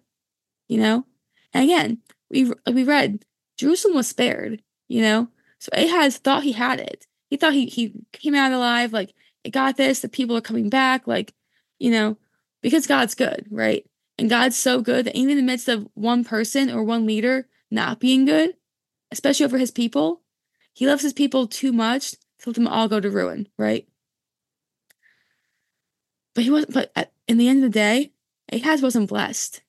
you 0.71 0.77
know? 0.77 1.05
And 1.53 1.65
again, 1.65 1.97
we 2.29 2.49
we 2.71 2.85
read 2.85 3.25
Jerusalem 3.57 3.95
was 3.95 4.07
spared, 4.07 4.61
you 4.87 5.01
know? 5.01 5.27
So 5.61 5.69
Ahaz 5.73 6.17
thought 6.17 6.43
he 6.43 6.53
had 6.53 6.79
it. 6.79 7.05
He 7.29 7.37
thought 7.37 7.53
he 7.53 7.67
he 7.67 7.93
came 8.11 8.35
out 8.35 8.51
alive, 8.51 8.91
like, 8.91 9.13
it 9.43 9.51
got 9.51 9.77
this, 9.77 10.01
the 10.01 10.09
people 10.09 10.35
are 10.35 10.41
coming 10.41 10.69
back, 10.69 11.07
like, 11.07 11.33
you 11.79 11.91
know, 11.91 12.17
because 12.61 12.87
God's 12.87 13.15
good, 13.15 13.47
right? 13.49 13.85
And 14.17 14.29
God's 14.29 14.57
so 14.57 14.81
good 14.81 15.05
that 15.05 15.15
even 15.15 15.31
in 15.31 15.37
the 15.37 15.51
midst 15.51 15.69
of 15.69 15.87
one 15.93 16.23
person 16.23 16.69
or 16.69 16.83
one 16.83 17.05
leader 17.05 17.47
not 17.69 17.99
being 17.99 18.25
good, 18.25 18.55
especially 19.11 19.45
over 19.45 19.57
his 19.57 19.71
people, 19.71 20.21
he 20.73 20.87
loves 20.87 21.03
his 21.03 21.13
people 21.13 21.47
too 21.47 21.71
much 21.71 22.11
to 22.11 22.17
let 22.47 22.55
them 22.55 22.67
all 22.67 22.87
go 22.87 22.99
to 22.99 23.09
ruin, 23.09 23.47
right? 23.57 23.87
But 26.35 26.43
he 26.43 26.49
wasn't, 26.49 26.73
but 26.73 26.91
at, 26.95 27.13
in 27.27 27.37
the 27.37 27.47
end 27.47 27.63
of 27.63 27.71
the 27.71 27.79
day, 27.79 28.11
Ahaz 28.51 28.81
wasn't 28.81 29.09
blessed 29.09 29.61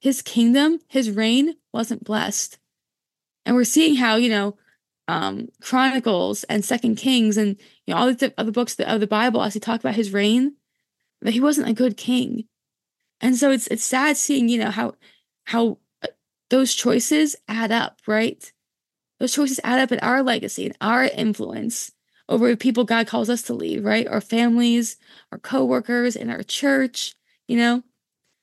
his 0.00 0.22
kingdom, 0.22 0.80
his 0.88 1.10
reign 1.10 1.56
wasn't 1.72 2.04
blessed. 2.04 2.58
And 3.44 3.56
we're 3.56 3.64
seeing 3.64 3.96
how, 3.96 4.16
you 4.16 4.28
know, 4.28 4.56
um, 5.08 5.48
Chronicles 5.62 6.44
and 6.44 6.64
Second 6.64 6.96
Kings 6.96 7.36
and 7.36 7.56
you 7.86 7.94
know 7.94 8.00
all 8.00 8.14
the 8.14 8.34
other 8.38 8.52
books 8.52 8.78
of 8.78 9.00
the 9.00 9.06
Bible 9.06 9.42
as 9.42 9.54
he 9.54 9.60
talk 9.60 9.80
about 9.80 9.94
his 9.94 10.12
reign, 10.12 10.56
that 11.22 11.32
he 11.32 11.40
wasn't 11.40 11.68
a 11.68 11.72
good 11.72 11.96
king. 11.96 12.44
And 13.20 13.36
so 13.36 13.50
it's 13.50 13.66
it's 13.68 13.84
sad 13.84 14.16
seeing, 14.16 14.48
you 14.48 14.58
know, 14.58 14.70
how 14.70 14.94
how 15.44 15.78
uh, 16.02 16.08
those 16.50 16.74
choices 16.74 17.34
add 17.48 17.72
up, 17.72 17.98
right? 18.06 18.52
Those 19.18 19.32
choices 19.32 19.58
add 19.64 19.80
up 19.80 19.90
in 19.90 19.98
our 20.00 20.22
legacy 20.22 20.66
and 20.66 20.76
our 20.80 21.04
influence 21.04 21.90
over 22.28 22.54
people 22.56 22.84
God 22.84 23.06
calls 23.08 23.30
us 23.30 23.42
to 23.42 23.54
lead, 23.54 23.82
right? 23.82 24.06
Our 24.06 24.20
families, 24.20 24.96
our 25.32 25.38
coworkers, 25.38 26.14
in 26.14 26.30
our 26.30 26.42
church, 26.42 27.14
you 27.48 27.56
know 27.56 27.82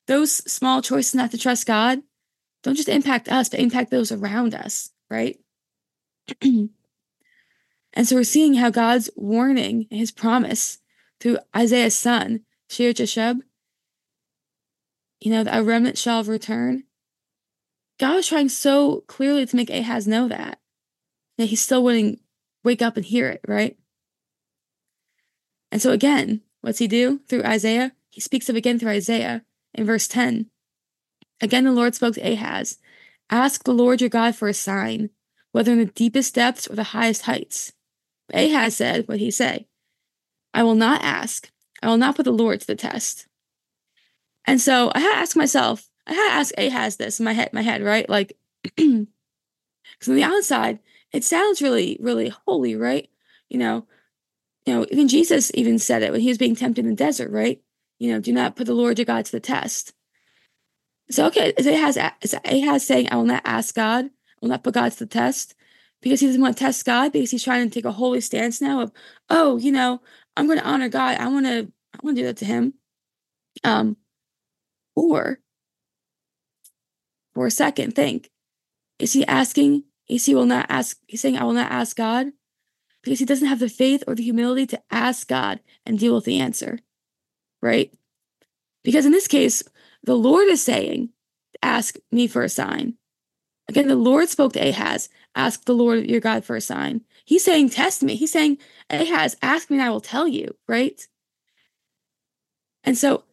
those 0.07 0.31
small 0.51 0.81
choices 0.81 1.15
not 1.15 1.31
to 1.31 1.37
trust 1.37 1.65
God 1.65 2.01
don't 2.65 2.75
just 2.75 2.89
impact 2.89 3.29
us, 3.29 3.47
but 3.47 3.59
impact 3.59 3.91
those 3.91 4.11
around 4.11 4.55
us, 4.55 4.89
right? 5.07 5.37
and 6.41 6.69
so 8.03 8.15
we're 8.15 8.23
seeing 8.23 8.55
how 8.55 8.69
God's 8.69 9.09
warning 9.15 9.87
his 9.89 10.11
promise 10.11 10.79
through 11.19 11.37
Isaiah's 11.55 11.95
son, 11.95 12.41
Jashub, 12.69 13.39
you 15.19 15.31
know, 15.31 15.43
that 15.43 15.57
a 15.57 15.63
remnant 15.63 15.97
shall 15.97 16.23
return. 16.23 16.83
God 17.99 18.15
was 18.15 18.27
trying 18.27 18.49
so 18.49 19.03
clearly 19.07 19.45
to 19.45 19.55
make 19.55 19.69
Ahaz 19.69 20.07
know 20.07 20.27
that. 20.27 20.59
That 21.37 21.45
he 21.45 21.55
still 21.55 21.83
wouldn't 21.83 22.21
wake 22.63 22.81
up 22.81 22.97
and 22.97 23.05
hear 23.05 23.29
it, 23.29 23.41
right? 23.47 23.77
And 25.71 25.81
so 25.81 25.91
again, 25.91 26.41
what's 26.61 26.79
he 26.79 26.87
do 26.87 27.19
through 27.27 27.43
Isaiah? 27.43 27.93
He 28.09 28.21
speaks 28.21 28.49
of 28.49 28.55
again 28.55 28.79
through 28.79 28.91
Isaiah 28.91 29.43
in 29.73 29.85
verse 29.85 30.07
10. 30.07 30.47
Again, 31.41 31.65
the 31.65 31.71
Lord 31.71 31.95
spoke 31.95 32.15
to 32.15 32.21
Ahaz 32.21 32.77
Ask 33.29 33.63
the 33.63 33.73
Lord 33.73 34.01
your 34.01 34.09
God 34.09 34.35
for 34.35 34.47
a 34.47 34.53
sign, 34.53 35.09
whether 35.55 35.71
in 35.71 35.77
the 35.77 35.85
deepest 35.85 36.35
depths 36.35 36.67
or 36.67 36.75
the 36.75 36.83
highest 36.83 37.21
heights. 37.21 37.71
Ahaz 38.33 38.75
said, 38.75 39.07
What 39.07 39.19
he 39.19 39.31
say? 39.31 39.67
I 40.53 40.63
will 40.63 40.75
not 40.75 41.01
ask. 41.01 41.49
I 41.81 41.87
will 41.87 41.95
not 41.95 42.17
put 42.17 42.25
the 42.25 42.33
Lord 42.33 42.59
to 42.59 42.67
the 42.67 42.75
test. 42.75 43.25
And 44.43 44.59
so 44.59 44.91
I 44.93 44.99
had 44.99 45.13
to 45.13 45.17
ask 45.19 45.37
myself, 45.37 45.89
I 46.05 46.13
had 46.13 46.27
to 46.27 46.33
ask 46.33 46.53
Ahaz 46.57 46.97
this 46.97 47.21
in 47.21 47.23
my 47.23 47.31
head, 47.31 47.53
my 47.53 47.61
head, 47.61 47.81
right? 47.81 48.09
Like, 48.09 48.37
because 48.75 49.07
on 50.09 50.15
the 50.15 50.23
outside, 50.23 50.79
it 51.13 51.23
sounds 51.23 51.61
really, 51.61 51.97
really 52.01 52.33
holy, 52.45 52.75
right? 52.75 53.09
You 53.47 53.59
know, 53.59 53.87
you 54.65 54.73
know, 54.73 54.85
even 54.91 55.07
Jesus 55.07 55.51
even 55.53 55.79
said 55.79 56.03
it 56.03 56.11
when 56.11 56.19
he 56.19 56.27
was 56.27 56.37
being 56.37 56.57
tempted 56.57 56.83
in 56.83 56.89
the 56.89 56.97
desert, 56.97 57.31
right? 57.31 57.61
You 57.97 58.11
know, 58.11 58.19
do 58.19 58.33
not 58.33 58.57
put 58.57 58.67
the 58.67 58.73
Lord 58.73 58.99
your 58.99 59.05
God 59.05 59.23
to 59.23 59.31
the 59.31 59.39
test. 59.39 59.93
So 61.09 61.27
okay, 61.27 61.53
is 61.57 61.65
Ahaz, 61.65 61.97
is 62.21 62.35
Ahaz 62.43 62.85
saying, 62.85 63.07
I 63.09 63.15
will 63.15 63.23
not 63.23 63.43
ask 63.45 63.73
God, 63.73 64.09
will 64.41 64.49
not 64.49 64.63
put 64.63 64.73
God 64.73 64.91
to 64.91 64.99
the 64.99 65.05
test 65.05 65.55
because 66.01 66.19
he 66.19 66.27
doesn't 66.27 66.41
want 66.41 66.57
to 66.57 66.63
test 66.63 66.85
God 66.85 67.11
because 67.11 67.31
he's 67.31 67.43
trying 67.43 67.67
to 67.67 67.73
take 67.73 67.85
a 67.85 67.91
holy 67.91 68.21
stance 68.21 68.61
now 68.61 68.81
of, 68.81 68.91
oh, 69.29 69.57
you 69.57 69.71
know, 69.71 70.01
I'm 70.37 70.47
going 70.47 70.59
to 70.59 70.65
honor 70.65 70.89
God. 70.89 71.17
I 71.17 71.27
want 71.27 71.45
to, 71.45 71.71
I 71.93 71.99
want 72.03 72.17
to 72.17 72.21
do 72.21 72.27
that 72.27 72.37
to 72.37 72.45
him. 72.45 72.73
Um, 73.63 73.97
or 74.95 75.39
for 77.33 77.45
a 77.47 77.51
second, 77.51 77.95
think, 77.95 78.29
is 78.99 79.13
he 79.13 79.25
asking, 79.25 79.83
is 80.07 80.25
he 80.25 80.35
will 80.35 80.45
not 80.45 80.67
ask, 80.69 80.97
he's 81.07 81.21
saying, 81.21 81.37
I 81.37 81.43
will 81.43 81.53
not 81.53 81.71
ask 81.71 81.95
God 81.95 82.27
because 83.03 83.19
he 83.19 83.25
doesn't 83.25 83.47
have 83.47 83.59
the 83.59 83.69
faith 83.69 84.03
or 84.07 84.15
the 84.15 84.23
humility 84.23 84.67
to 84.67 84.81
ask 84.91 85.27
God 85.27 85.59
and 85.85 85.97
deal 85.99 86.15
with 86.15 86.25
the 86.25 86.39
answer 86.39 86.79
right? 87.65 87.91
Because 88.83 89.05
in 89.05 89.11
this 89.11 89.27
case, 89.27 89.63
the 90.03 90.15
Lord 90.15 90.47
is 90.47 90.61
saying, 90.61 91.09
Ask 91.63 91.95
me 92.11 92.27
for 92.27 92.43
a 92.43 92.49
sign. 92.49 92.95
Again, 93.67 93.87
the 93.87 93.95
Lord 93.95 94.29
spoke 94.29 94.53
to 94.53 94.69
Ahaz, 94.69 95.09
Ask 95.35 95.65
the 95.65 95.73
Lord 95.73 96.09
your 96.09 96.21
God 96.21 96.45
for 96.45 96.55
a 96.55 96.61
sign. 96.61 97.01
He's 97.25 97.43
saying, 97.43 97.69
Test 97.69 98.03
me. 98.03 98.15
He's 98.15 98.31
saying, 98.31 98.57
Ahaz, 98.89 99.35
ask 99.41 99.69
me 99.69 99.77
and 99.77 99.85
I 99.85 99.89
will 99.89 100.01
tell 100.01 100.27
you, 100.27 100.55
right? 100.67 101.05
And 102.83 102.97
so, 102.97 103.23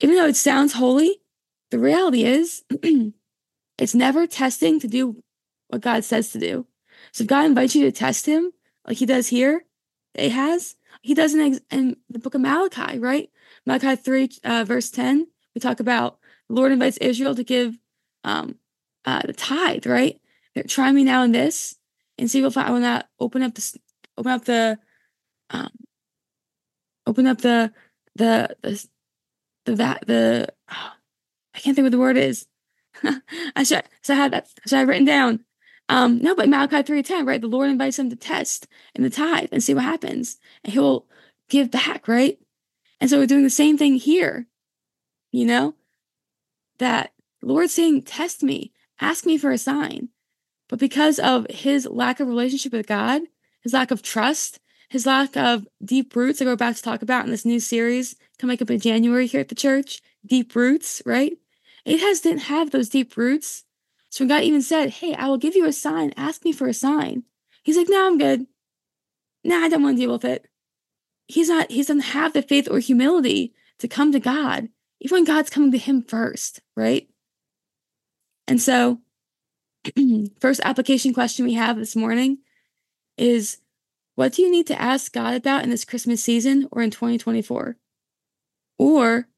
even 0.00 0.16
though 0.16 0.26
it 0.26 0.36
sounds 0.36 0.74
holy, 0.74 1.22
the 1.70 1.78
reality 1.78 2.24
is 2.24 2.64
it's 3.78 3.94
never 3.94 4.26
testing 4.26 4.78
to 4.80 4.88
do 4.88 5.22
what 5.68 5.80
God 5.80 6.04
says 6.04 6.30
to 6.32 6.38
do. 6.38 6.66
So 7.12 7.22
if 7.22 7.28
God 7.28 7.46
invites 7.46 7.74
you 7.74 7.84
to 7.84 7.92
test 7.92 8.26
him, 8.26 8.52
like 8.86 8.98
he 8.98 9.06
does 9.06 9.28
here, 9.28 9.64
Ahaz, 10.16 10.76
he 11.02 11.14
does 11.14 11.34
in, 11.34 11.60
in 11.70 11.96
the 12.10 12.18
book 12.18 12.34
of 12.34 12.40
Malachi, 12.40 12.98
right? 12.98 13.30
Malachi 13.66 13.96
3, 13.96 14.28
uh, 14.44 14.64
verse 14.64 14.90
10, 14.90 15.28
we 15.54 15.60
talk 15.60 15.80
about 15.80 16.18
the 16.48 16.54
Lord 16.54 16.72
invites 16.72 16.96
Israel 16.98 17.34
to 17.34 17.44
give 17.44 17.78
um, 18.24 18.56
uh, 19.04 19.22
the 19.24 19.32
tithe, 19.32 19.86
right? 19.86 20.20
They're, 20.54 20.64
try 20.64 20.92
me 20.92 21.04
now 21.04 21.22
in 21.22 21.32
this 21.32 21.76
and 22.18 22.30
see 22.30 22.42
if 22.42 22.56
I 22.56 22.70
will 22.70 22.80
not 22.80 23.08
open 23.18 23.42
up 23.42 23.54
the 23.54 23.78
open 24.16 24.32
up 24.32 24.44
the 24.44 24.78
um 25.50 25.70
open 27.06 27.26
up 27.26 27.38
the 27.38 27.72
the 28.14 28.56
the 28.62 28.86
the 29.66 29.76
that 29.76 30.06
the 30.06 30.48
oh, 30.70 30.92
I 31.54 31.58
can't 31.58 31.74
think 31.74 31.84
what 31.84 31.92
the 31.92 31.98
word 31.98 32.16
is. 32.16 32.46
I 33.56 33.62
should 33.62 33.82
so 34.02 34.14
I 34.14 34.16
had 34.16 34.32
that 34.32 34.48
so 34.66 34.78
I 34.78 34.82
written 34.82 35.04
down. 35.04 35.44
Um 35.88 36.18
no, 36.18 36.34
but 36.34 36.48
Malachi 36.48 36.82
3:10, 36.82 37.26
right? 37.26 37.40
The 37.40 37.46
Lord 37.48 37.70
invites 37.70 37.98
him 37.98 38.10
to 38.10 38.16
test 38.16 38.66
in 38.94 39.02
the 39.02 39.10
tithe 39.10 39.48
and 39.52 39.62
see 39.62 39.74
what 39.74 39.84
happens. 39.84 40.38
And 40.62 40.72
he'll 40.72 41.06
give 41.48 41.70
back, 41.70 42.08
right? 42.08 42.38
And 43.00 43.10
so 43.10 43.18
we're 43.18 43.26
doing 43.26 43.44
the 43.44 43.50
same 43.50 43.76
thing 43.76 43.96
here. 43.96 44.46
You 45.30 45.46
know? 45.46 45.74
That 46.78 47.12
Lord 47.42 47.70
saying, 47.70 48.02
test 48.02 48.42
me, 48.42 48.72
ask 49.04 49.26
me 49.26 49.36
for 49.36 49.50
a 49.50 49.58
sign. 49.58 50.08
But 50.68 50.78
because 50.78 51.18
of 51.18 51.46
his 51.50 51.86
lack 51.86 52.20
of 52.20 52.28
relationship 52.28 52.72
with 52.72 52.86
God, 52.86 53.22
his 53.62 53.72
lack 53.72 53.90
of 53.90 54.02
trust, 54.02 54.60
his 54.88 55.06
lack 55.06 55.36
of 55.36 55.66
deep 55.84 56.16
roots 56.16 56.38
that 56.38 56.46
we're 56.46 56.52
about 56.52 56.76
to 56.76 56.82
talk 56.82 57.02
about 57.02 57.24
in 57.24 57.30
this 57.30 57.44
new 57.44 57.60
series 57.60 58.16
coming 58.38 58.58
up 58.60 58.70
in 58.70 58.80
January 58.80 59.26
here 59.26 59.40
at 59.40 59.48
the 59.48 59.54
church, 59.54 60.00
deep 60.26 60.54
roots, 60.54 61.02
right? 61.04 61.32
Ahaz 61.86 62.20
didn't 62.20 62.50
have 62.50 62.70
those 62.70 62.88
deep 62.88 63.16
roots. 63.16 63.64
So 64.08 64.22
when 64.22 64.28
God 64.28 64.42
even 64.44 64.62
said, 64.62 64.90
Hey, 64.90 65.14
I 65.14 65.28
will 65.28 65.38
give 65.38 65.54
you 65.54 65.66
a 65.66 65.72
sign, 65.72 66.14
ask 66.16 66.44
me 66.44 66.52
for 66.52 66.66
a 66.66 66.74
sign. 66.74 67.24
He's 67.62 67.76
like, 67.76 67.88
No, 67.90 68.06
I'm 68.06 68.18
good. 68.18 68.46
No, 69.42 69.62
I 69.62 69.68
don't 69.68 69.82
want 69.82 69.96
to 69.96 70.02
deal 70.02 70.12
with 70.12 70.24
it. 70.24 70.48
He's 71.26 71.48
not, 71.48 71.70
he 71.70 71.78
doesn't 71.78 72.00
have 72.00 72.32
the 72.32 72.42
faith 72.42 72.68
or 72.70 72.78
humility 72.78 73.54
to 73.78 73.88
come 73.88 74.12
to 74.12 74.20
God, 74.20 74.68
even 75.00 75.16
when 75.16 75.24
God's 75.24 75.50
coming 75.50 75.72
to 75.72 75.78
him 75.78 76.02
first, 76.02 76.60
right? 76.76 77.08
And 78.46 78.60
so, 78.60 79.00
first 80.40 80.60
application 80.64 81.12
question 81.12 81.44
we 81.44 81.54
have 81.54 81.76
this 81.76 81.96
morning 81.96 82.38
is 83.16 83.58
what 84.14 84.32
do 84.32 84.42
you 84.42 84.50
need 84.50 84.66
to 84.68 84.80
ask 84.80 85.12
God 85.12 85.34
about 85.34 85.64
in 85.64 85.70
this 85.70 85.84
Christmas 85.84 86.22
season 86.22 86.68
or 86.70 86.82
in 86.82 86.90
2024? 86.90 87.76
Or 88.78 89.28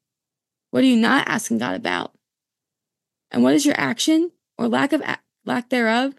what 0.70 0.82
are 0.82 0.86
you 0.86 0.96
not 0.96 1.28
asking 1.28 1.58
God 1.58 1.74
about? 1.76 2.12
And 3.30 3.42
what 3.42 3.54
is 3.54 3.66
your 3.66 3.78
action 3.78 4.32
or 4.58 4.68
lack 4.68 4.92
of 4.92 5.00
a- 5.00 5.18
lack 5.44 5.68
thereof 5.70 6.14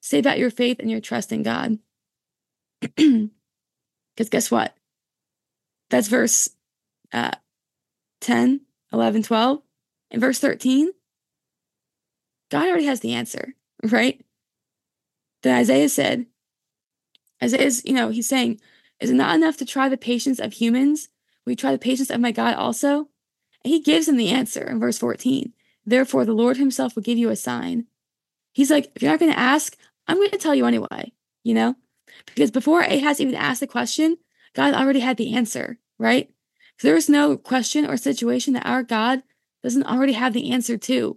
say 0.00 0.18
about 0.18 0.38
your 0.38 0.50
faith 0.50 0.78
and 0.78 0.90
your 0.90 1.00
trust 1.00 1.32
in 1.32 1.42
God? 1.42 1.78
Because 4.14 4.28
guess 4.28 4.50
what? 4.50 4.76
That's 5.90 6.08
verse 6.08 6.50
uh, 7.12 7.32
10, 8.20 8.60
11, 8.92 9.22
12. 9.22 9.62
In 10.10 10.20
verse 10.20 10.38
13, 10.38 10.90
God 12.52 12.68
already 12.68 12.84
has 12.84 13.00
the 13.00 13.14
answer, 13.14 13.54
right? 13.82 14.22
That 15.42 15.60
Isaiah 15.60 15.88
said, 15.88 16.26
Isaiah's, 17.42 17.82
you 17.86 17.94
know, 17.94 18.10
he's 18.10 18.28
saying, 18.28 18.60
is 19.00 19.08
it 19.08 19.14
not 19.14 19.34
enough 19.34 19.56
to 19.56 19.64
try 19.64 19.88
the 19.88 19.96
patience 19.96 20.38
of 20.38 20.52
humans? 20.52 21.08
We 21.46 21.56
try 21.56 21.72
the 21.72 21.78
patience 21.78 22.10
of 22.10 22.20
my 22.20 22.30
God 22.30 22.54
also? 22.54 23.08
And 23.64 23.72
he 23.72 23.80
gives 23.80 24.06
him 24.06 24.18
the 24.18 24.28
answer 24.28 24.68
in 24.68 24.78
verse 24.78 24.98
14. 24.98 25.54
Therefore, 25.86 26.26
the 26.26 26.34
Lord 26.34 26.58
himself 26.58 26.94
will 26.94 27.02
give 27.02 27.16
you 27.16 27.30
a 27.30 27.36
sign. 27.36 27.86
He's 28.52 28.70
like, 28.70 28.92
if 28.94 29.00
you're 29.00 29.10
not 29.10 29.18
going 29.18 29.32
to 29.32 29.38
ask, 29.38 29.74
I'm 30.06 30.18
going 30.18 30.28
to 30.28 30.36
tell 30.36 30.54
you 30.54 30.66
anyway, 30.66 31.14
you 31.42 31.54
know? 31.54 31.74
Because 32.26 32.50
before 32.50 32.82
Ahaz 32.82 33.18
even 33.18 33.34
asked 33.34 33.60
the 33.60 33.66
question, 33.66 34.18
God 34.52 34.74
already 34.74 35.00
had 35.00 35.16
the 35.16 35.34
answer, 35.34 35.78
right? 35.98 36.30
There 36.82 36.96
is 36.96 37.08
no 37.08 37.38
question 37.38 37.86
or 37.86 37.96
situation 37.96 38.52
that 38.52 38.66
our 38.66 38.82
God 38.82 39.22
doesn't 39.62 39.86
already 39.86 40.12
have 40.12 40.34
the 40.34 40.50
answer 40.50 40.76
to. 40.76 41.16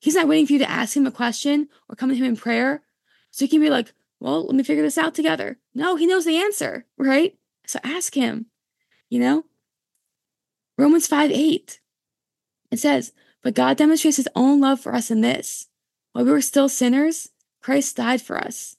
He's 0.00 0.14
not 0.14 0.28
waiting 0.28 0.46
for 0.46 0.52
you 0.52 0.58
to 0.60 0.70
ask 0.70 0.96
him 0.96 1.06
a 1.06 1.10
question 1.10 1.68
or 1.88 1.96
come 1.96 2.10
to 2.10 2.14
him 2.14 2.24
in 2.24 2.36
prayer 2.36 2.82
so 3.30 3.44
he 3.44 3.48
can 3.48 3.60
be 3.60 3.70
like, 3.70 3.92
well, 4.20 4.46
let 4.46 4.54
me 4.54 4.62
figure 4.62 4.82
this 4.82 4.98
out 4.98 5.14
together. 5.14 5.58
No, 5.74 5.96
he 5.96 6.06
knows 6.06 6.24
the 6.24 6.36
answer, 6.36 6.86
right? 6.96 7.36
So 7.66 7.78
ask 7.84 8.14
him, 8.14 8.46
you 9.08 9.20
know? 9.20 9.44
Romans 10.76 11.06
5 11.06 11.30
8. 11.30 11.80
It 12.70 12.78
says, 12.78 13.12
But 13.42 13.54
God 13.54 13.76
demonstrates 13.76 14.16
his 14.16 14.28
own 14.34 14.60
love 14.60 14.80
for 14.80 14.94
us 14.94 15.10
in 15.10 15.20
this. 15.20 15.68
While 16.12 16.24
we 16.24 16.32
were 16.32 16.40
still 16.40 16.68
sinners, 16.68 17.30
Christ 17.62 17.96
died 17.96 18.22
for 18.22 18.38
us. 18.38 18.76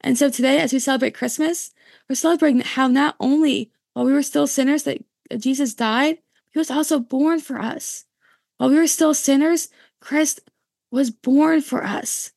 And 0.00 0.16
so 0.16 0.30
today, 0.30 0.60
as 0.60 0.72
we 0.72 0.78
celebrate 0.78 1.14
Christmas, 1.14 1.72
we're 2.08 2.14
celebrating 2.14 2.60
how 2.60 2.86
not 2.86 3.16
only 3.18 3.72
while 3.92 4.04
we 4.04 4.12
were 4.12 4.22
still 4.22 4.46
sinners 4.46 4.84
that 4.84 5.04
Jesus 5.38 5.74
died, 5.74 6.18
he 6.50 6.58
was 6.58 6.70
also 6.70 6.98
born 6.98 7.40
for 7.40 7.58
us. 7.58 8.04
While 8.56 8.70
we 8.70 8.76
were 8.76 8.86
still 8.86 9.14
sinners, 9.14 9.68
Christ 10.00 10.40
was 10.90 11.10
born 11.10 11.60
for 11.60 11.84
us. 11.84 12.32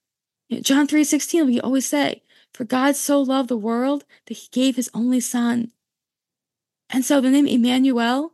John 0.62 0.88
3 0.88 1.04
16, 1.04 1.46
we 1.46 1.62
always 1.62 1.86
say, 1.86 2.24
For 2.54 2.66
God 2.66 2.96
so 2.96 3.22
loved 3.22 3.50
the 3.50 3.58
world 3.58 4.04
that 4.28 4.38
he 4.38 4.50
gave 4.52 4.76
his 4.76 4.90
only 4.94 5.20
son. 5.20 5.72
And 6.90 7.06
so 7.06 7.22
the 7.22 7.30
name 7.30 7.48
Emmanuel 7.48 8.34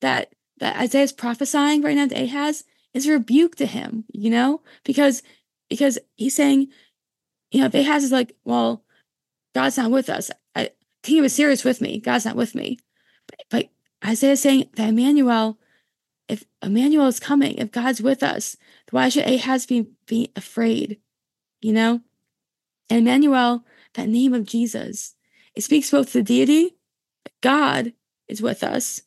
that 0.00 0.32
that 0.58 0.76
Isaiah 0.76 1.02
is 1.02 1.12
prophesying 1.12 1.82
right 1.82 1.96
now 1.96 2.06
to 2.06 2.22
Ahaz 2.22 2.64
is 2.94 3.06
a 3.06 3.12
rebuke 3.12 3.56
to 3.56 3.66
him, 3.66 4.04
you 4.12 4.30
know, 4.30 4.62
because 4.84 5.22
because 5.68 5.98
he's 6.16 6.36
saying, 6.36 6.68
you 7.50 7.60
know, 7.60 7.66
if 7.66 7.74
Ahaz 7.74 8.04
is 8.04 8.12
like, 8.12 8.36
well, 8.44 8.84
God's 9.54 9.76
not 9.76 9.90
with 9.90 10.08
us. 10.08 10.30
I, 10.54 10.70
King 11.02 11.20
of 11.20 11.24
Assyria 11.24 11.52
is 11.52 11.64
with 11.64 11.80
me. 11.80 11.98
God's 11.98 12.24
not 12.24 12.36
with 12.36 12.54
me. 12.54 12.78
But, 13.26 13.42
but 13.50 13.68
Isaiah 14.06 14.32
is 14.32 14.42
saying 14.42 14.68
that 14.74 14.90
Emmanuel, 14.90 15.58
if 16.28 16.44
Emmanuel 16.62 17.06
is 17.06 17.18
coming, 17.18 17.56
if 17.56 17.72
God's 17.72 18.00
with 18.00 18.22
us, 18.22 18.56
why 18.90 19.08
should 19.08 19.26
Ahaz 19.26 19.66
be, 19.66 19.88
be 20.06 20.30
afraid? 20.36 21.00
You 21.60 21.72
know? 21.72 22.00
And 22.88 23.00
Emmanuel, 23.00 23.64
that 23.94 24.08
name 24.08 24.34
of 24.34 24.44
Jesus, 24.44 25.14
it 25.54 25.62
speaks 25.62 25.90
both 25.90 26.12
to 26.12 26.18
the 26.18 26.22
deity, 26.22 26.76
God 27.40 27.92
is 28.28 28.42
with 28.42 28.62
us, 28.62 29.02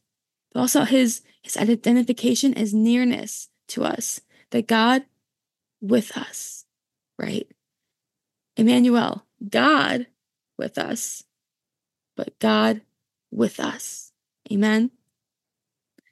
but 0.54 0.60
also 0.60 0.84
his, 0.84 1.22
his 1.42 1.58
identification 1.58 2.54
as 2.56 2.74
nearness 2.74 3.50
to 3.70 3.84
us, 3.84 4.22
that 4.52 4.68
God 4.68 5.04
with 5.82 6.18
us, 6.18 6.65
right? 7.18 7.48
Emmanuel, 8.58 9.26
God 9.48 10.08
with 10.58 10.78
us, 10.78 11.24
but 12.18 12.38
God 12.39 12.82
with 13.32 13.60
us. 13.60 14.12
Amen. 14.52 14.92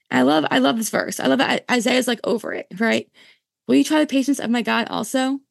I 0.10 0.22
love, 0.22 0.46
I 0.50 0.60
love 0.60 0.78
this 0.78 0.90
verse. 0.90 1.20
I 1.20 1.28
love 1.28 1.40
that 1.40 1.66
Isaiah's 1.70 2.08
like 2.08 2.22
over 2.24 2.54
it, 2.54 2.68
right? 2.80 3.10
Will 3.68 3.76
you 3.76 3.84
try 3.84 4.00
the 4.00 4.08
patience 4.08 4.40
of 4.40 4.50
my 4.50 4.62
God 4.62 4.88
also? 4.90 5.42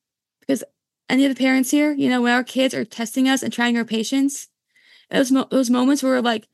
Because 0.40 0.64
any 1.09 1.24
of 1.24 1.35
the 1.35 1.38
parents 1.38 1.70
here, 1.70 1.92
you 1.92 2.09
know, 2.09 2.22
when 2.22 2.33
our 2.33 2.42
kids 2.42 2.74
are 2.74 2.85
testing 2.85 3.29
us 3.29 3.42
and 3.42 3.52
trying 3.52 3.76
our 3.76 3.85
patience, 3.85 4.48
those 5.11 5.31
mo- 5.31 5.48
those 5.50 5.70
moments 5.70 6.02
where 6.02 6.12
we're 6.12 6.20
like, 6.20 6.48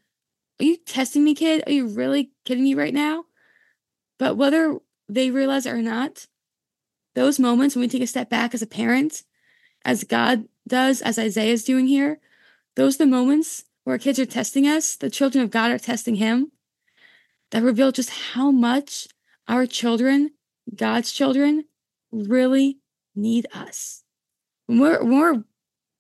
"Are 0.61 0.65
you 0.65 0.77
testing 0.77 1.25
me, 1.25 1.35
kid? 1.35 1.63
Are 1.67 1.73
you 1.73 1.87
really 1.87 2.33
kidding 2.45 2.65
me 2.65 2.75
right 2.75 2.93
now?" 2.93 3.27
But 4.19 4.37
whether 4.37 4.79
they 5.09 5.31
realize 5.31 5.65
it 5.67 5.73
or 5.73 5.83
not, 5.83 6.27
those 7.15 7.39
moments 7.39 7.75
when 7.75 7.81
we 7.83 7.89
take 7.89 8.03
a 8.03 8.07
step 8.07 8.29
back 8.29 8.55
as 8.55 8.63
a 8.63 8.67
parent, 8.67 9.23
as 9.85 10.05
God 10.05 10.49
does, 10.67 11.01
as 11.01 11.19
Isaiah 11.19 11.53
is 11.53 11.65
doing 11.65 11.87
here, 11.87 12.21
those 12.75 12.97
are 12.97 13.05
the 13.05 13.07
moments 13.07 13.65
where 13.85 13.95
our 13.95 13.99
kids 13.99 14.19
are 14.19 14.27
testing 14.27 14.67
us, 14.67 14.97
the 14.97 15.11
children 15.11 15.43
of 15.43 15.51
God 15.51 15.71
are 15.71 15.79
testing 15.79 16.17
Him, 16.17 16.53
that 17.51 17.63
reveal 17.63 17.93
just 17.93 18.11
how 18.11 18.51
much 18.51 19.09
our 19.49 19.67
children 19.67 20.33
God's 20.75 21.13
children 21.13 21.65
really 22.11 22.79
need 23.15 23.47
us. 23.55 24.05
When 24.67 24.81
we're, 24.81 25.03
when 25.03 25.19
we're 25.19 25.45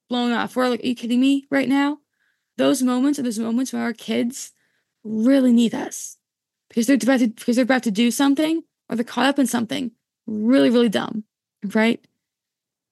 blown 0.09 0.33
off, 0.33 0.57
we're 0.57 0.68
like, 0.68 0.83
are 0.83 0.87
you 0.87 0.94
kidding 0.94 1.20
me 1.20 1.46
right 1.51 1.68
now? 1.68 1.98
Those 2.59 2.83
moments 2.83 3.18
are 3.18 3.22
those 3.22 3.38
moments 3.38 3.72
where 3.72 3.83
our 3.83 3.92
kids 3.92 4.53
really 5.05 5.53
need 5.53 5.75
us 5.75 6.16
because 6.68 6.87
they're 6.87 6.96
about 6.96 7.20
to, 7.20 7.29
because 7.29 7.57
they're 7.57 7.64
about 7.64 7.83
to 7.85 7.90
do 7.90 8.11
something 8.11 8.62
or 8.88 8.96
they're 8.96 9.05
caught 9.05 9.27
up 9.27 9.38
in 9.38 9.46
something 9.46 9.90
really, 10.27 10.70
really 10.70 10.88
dumb, 10.88 11.25
right? 11.75 12.05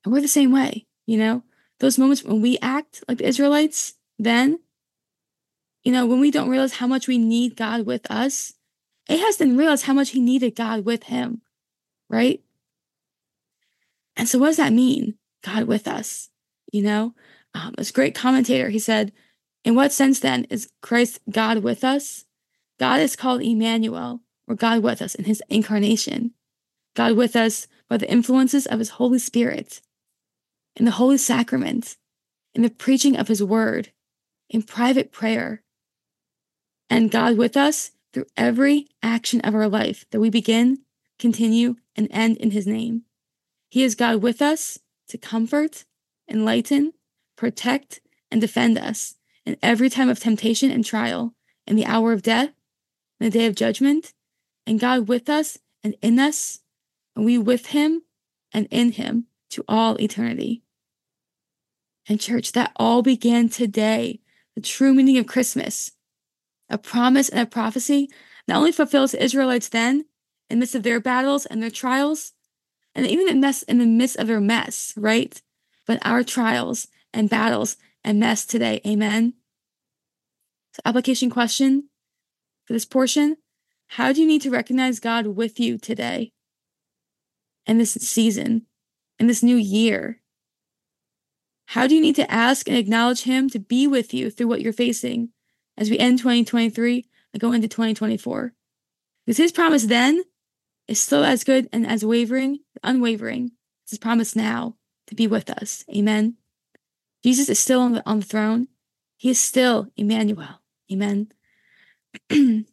And 0.04 0.12
we're 0.12 0.22
the 0.22 0.28
same 0.28 0.52
way, 0.52 0.86
you 1.06 1.18
know? 1.18 1.42
Those 1.78 1.98
moments 1.98 2.22
when 2.24 2.42
we 2.42 2.58
act 2.60 3.02
like 3.08 3.18
the 3.18 3.26
Israelites, 3.26 3.94
then, 4.18 4.60
you 5.82 5.92
know, 5.92 6.04
when 6.04 6.20
we 6.20 6.30
don't 6.30 6.50
realize 6.50 6.74
how 6.74 6.86
much 6.86 7.08
we 7.08 7.16
need 7.16 7.56
God 7.56 7.86
with 7.86 8.10
us, 8.10 8.54
Ahaz 9.08 9.36
didn't 9.36 9.56
realize 9.56 9.82
how 9.82 9.94
much 9.94 10.10
he 10.10 10.20
needed 10.20 10.54
God 10.54 10.84
with 10.84 11.04
him 11.04 11.42
right? 12.10 12.42
And 14.16 14.28
so, 14.28 14.38
what 14.38 14.48
does 14.48 14.56
that 14.58 14.74
mean? 14.74 15.14
God 15.42 15.64
with 15.64 15.88
us, 15.88 16.28
you 16.70 16.82
know? 16.82 17.14
Um, 17.54 17.74
this 17.78 17.90
great 17.90 18.14
commentator, 18.14 18.68
he 18.68 18.78
said, 18.78 19.12
In 19.64 19.74
what 19.74 19.92
sense 19.92 20.20
then 20.20 20.44
is 20.50 20.70
Christ 20.82 21.20
God 21.30 21.58
with 21.58 21.82
us? 21.82 22.26
God 22.78 23.00
is 23.00 23.16
called 23.16 23.42
Emmanuel, 23.42 24.20
or 24.46 24.54
God 24.54 24.82
with 24.82 25.00
us 25.00 25.14
in 25.14 25.24
his 25.24 25.42
incarnation. 25.48 26.32
God 26.94 27.16
with 27.16 27.36
us 27.36 27.66
by 27.88 27.96
the 27.96 28.10
influences 28.10 28.66
of 28.66 28.78
his 28.78 28.90
Holy 28.90 29.18
Spirit, 29.18 29.80
in 30.76 30.84
the 30.84 30.92
Holy 30.92 31.18
Sacrament, 31.18 31.96
in 32.54 32.62
the 32.62 32.70
preaching 32.70 33.16
of 33.16 33.28
his 33.28 33.42
word, 33.42 33.92
in 34.48 34.62
private 34.62 35.12
prayer, 35.12 35.62
and 36.88 37.10
God 37.10 37.36
with 37.36 37.56
us 37.56 37.92
through 38.12 38.26
every 38.36 38.88
action 39.02 39.40
of 39.42 39.54
our 39.54 39.68
life 39.68 40.04
that 40.10 40.20
we 40.20 40.30
begin, 40.30 40.78
continue, 41.20 41.76
and 41.94 42.08
end 42.10 42.36
in 42.38 42.50
his 42.50 42.66
name. 42.66 43.02
He 43.68 43.84
is 43.84 43.94
God 43.94 44.22
with 44.22 44.42
us 44.42 44.80
to 45.08 45.18
comfort 45.18 45.84
enlighten, 46.30 46.92
protect, 47.36 48.00
and 48.30 48.40
defend 48.40 48.78
us 48.78 49.16
in 49.44 49.56
every 49.62 49.90
time 49.90 50.08
of 50.08 50.20
temptation 50.20 50.70
and 50.70 50.84
trial, 50.84 51.34
in 51.66 51.76
the 51.76 51.86
hour 51.86 52.12
of 52.12 52.22
death, 52.22 52.50
in 53.18 53.24
the 53.24 53.30
day 53.30 53.46
of 53.46 53.54
judgment, 53.54 54.12
and 54.66 54.80
God 54.80 55.08
with 55.08 55.28
us 55.28 55.58
and 55.82 55.96
in 56.00 56.18
us, 56.18 56.60
and 57.16 57.24
we 57.24 57.36
with 57.36 57.66
him 57.66 58.02
and 58.52 58.68
in 58.70 58.92
him 58.92 59.26
to 59.50 59.64
all 59.66 60.00
eternity. 60.00 60.62
And, 62.08 62.20
church, 62.20 62.52
that 62.52 62.72
all 62.76 63.02
began 63.02 63.48
today, 63.48 64.20
the 64.54 64.60
true 64.60 64.94
meaning 64.94 65.18
of 65.18 65.26
Christmas. 65.26 65.92
A 66.68 66.78
promise 66.78 67.28
and 67.28 67.40
a 67.40 67.46
prophecy 67.46 68.08
not 68.46 68.58
only 68.58 68.72
fulfills 68.72 69.14
Israelites 69.14 69.68
then, 69.68 70.04
in 70.50 70.58
the 70.58 70.60
midst 70.60 70.74
of 70.74 70.82
their 70.82 71.00
battles 71.00 71.46
and 71.46 71.62
their 71.62 71.70
trials, 71.70 72.32
and 72.94 73.06
even 73.06 73.28
in, 73.28 73.40
mess, 73.40 73.62
in 73.62 73.78
the 73.78 73.86
midst 73.86 74.16
of 74.16 74.26
their 74.26 74.40
mess, 74.40 74.92
right? 74.96 75.40
But 75.86 76.04
our 76.04 76.24
trials 76.24 76.88
and 77.14 77.30
battles 77.30 77.76
and 78.02 78.18
mess 78.18 78.44
today. 78.44 78.80
Amen. 78.86 79.34
So, 80.72 80.80
application 80.84 81.30
question 81.30 81.88
for 82.64 82.72
this 82.72 82.84
portion 82.84 83.36
How 83.88 84.12
do 84.12 84.20
you 84.20 84.26
need 84.26 84.42
to 84.42 84.50
recognize 84.50 85.00
God 85.00 85.28
with 85.28 85.60
you 85.60 85.78
today? 85.78 86.32
In 87.66 87.78
this 87.78 87.92
season, 87.92 88.66
in 89.18 89.28
this 89.28 89.42
new 89.42 89.56
year? 89.56 90.20
How 91.66 91.86
do 91.86 91.94
you 91.94 92.00
need 92.00 92.16
to 92.16 92.28
ask 92.30 92.66
and 92.66 92.76
acknowledge 92.76 93.22
Him 93.22 93.48
to 93.50 93.60
be 93.60 93.86
with 93.86 94.12
you 94.12 94.30
through 94.30 94.48
what 94.48 94.60
you're 94.60 94.72
facing 94.72 95.28
as 95.76 95.88
we 95.88 95.98
end 95.98 96.18
2023 96.18 97.06
and 97.32 97.40
go 97.40 97.52
into 97.52 97.68
2024? 97.68 98.52
Because 99.24 99.36
His 99.36 99.52
promise 99.52 99.84
then 99.84 100.24
is 100.90 101.00
still 101.00 101.24
as 101.24 101.44
good 101.44 101.68
and 101.72 101.86
as 101.86 102.04
wavering, 102.04 102.58
unwavering 102.82 103.52
as 103.86 103.92
His 103.92 103.98
promise 103.98 104.34
now 104.34 104.74
to 105.06 105.14
be 105.14 105.28
with 105.28 105.48
us. 105.48 105.84
Amen. 105.94 106.34
Jesus 107.22 107.48
is 107.48 107.60
still 107.60 107.80
on 107.80 107.92
the, 107.92 108.02
on 108.04 108.18
the 108.18 108.26
throne. 108.26 108.66
He 109.16 109.30
is 109.30 109.38
still 109.38 109.86
Emmanuel. 109.96 110.60
Amen. 110.92 111.28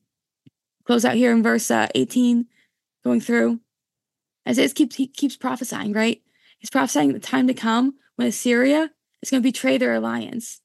Close 0.85 1.05
out 1.05 1.15
here 1.15 1.31
in 1.31 1.43
verse 1.43 1.69
uh, 1.69 1.87
18, 1.93 2.47
going 3.03 3.21
through. 3.21 3.59
Isaiah 4.49 4.69
keeps, 4.69 4.95
he 4.95 5.07
keeps 5.07 5.37
prophesying, 5.37 5.93
right? 5.93 6.21
He's 6.57 6.71
prophesying 6.71 7.13
the 7.13 7.19
time 7.19 7.47
to 7.47 7.53
come 7.53 7.95
when 8.15 8.27
Assyria 8.27 8.89
is 9.21 9.29
going 9.29 9.43
to 9.43 9.47
betray 9.47 9.77
their 9.77 9.93
alliance. 9.93 10.61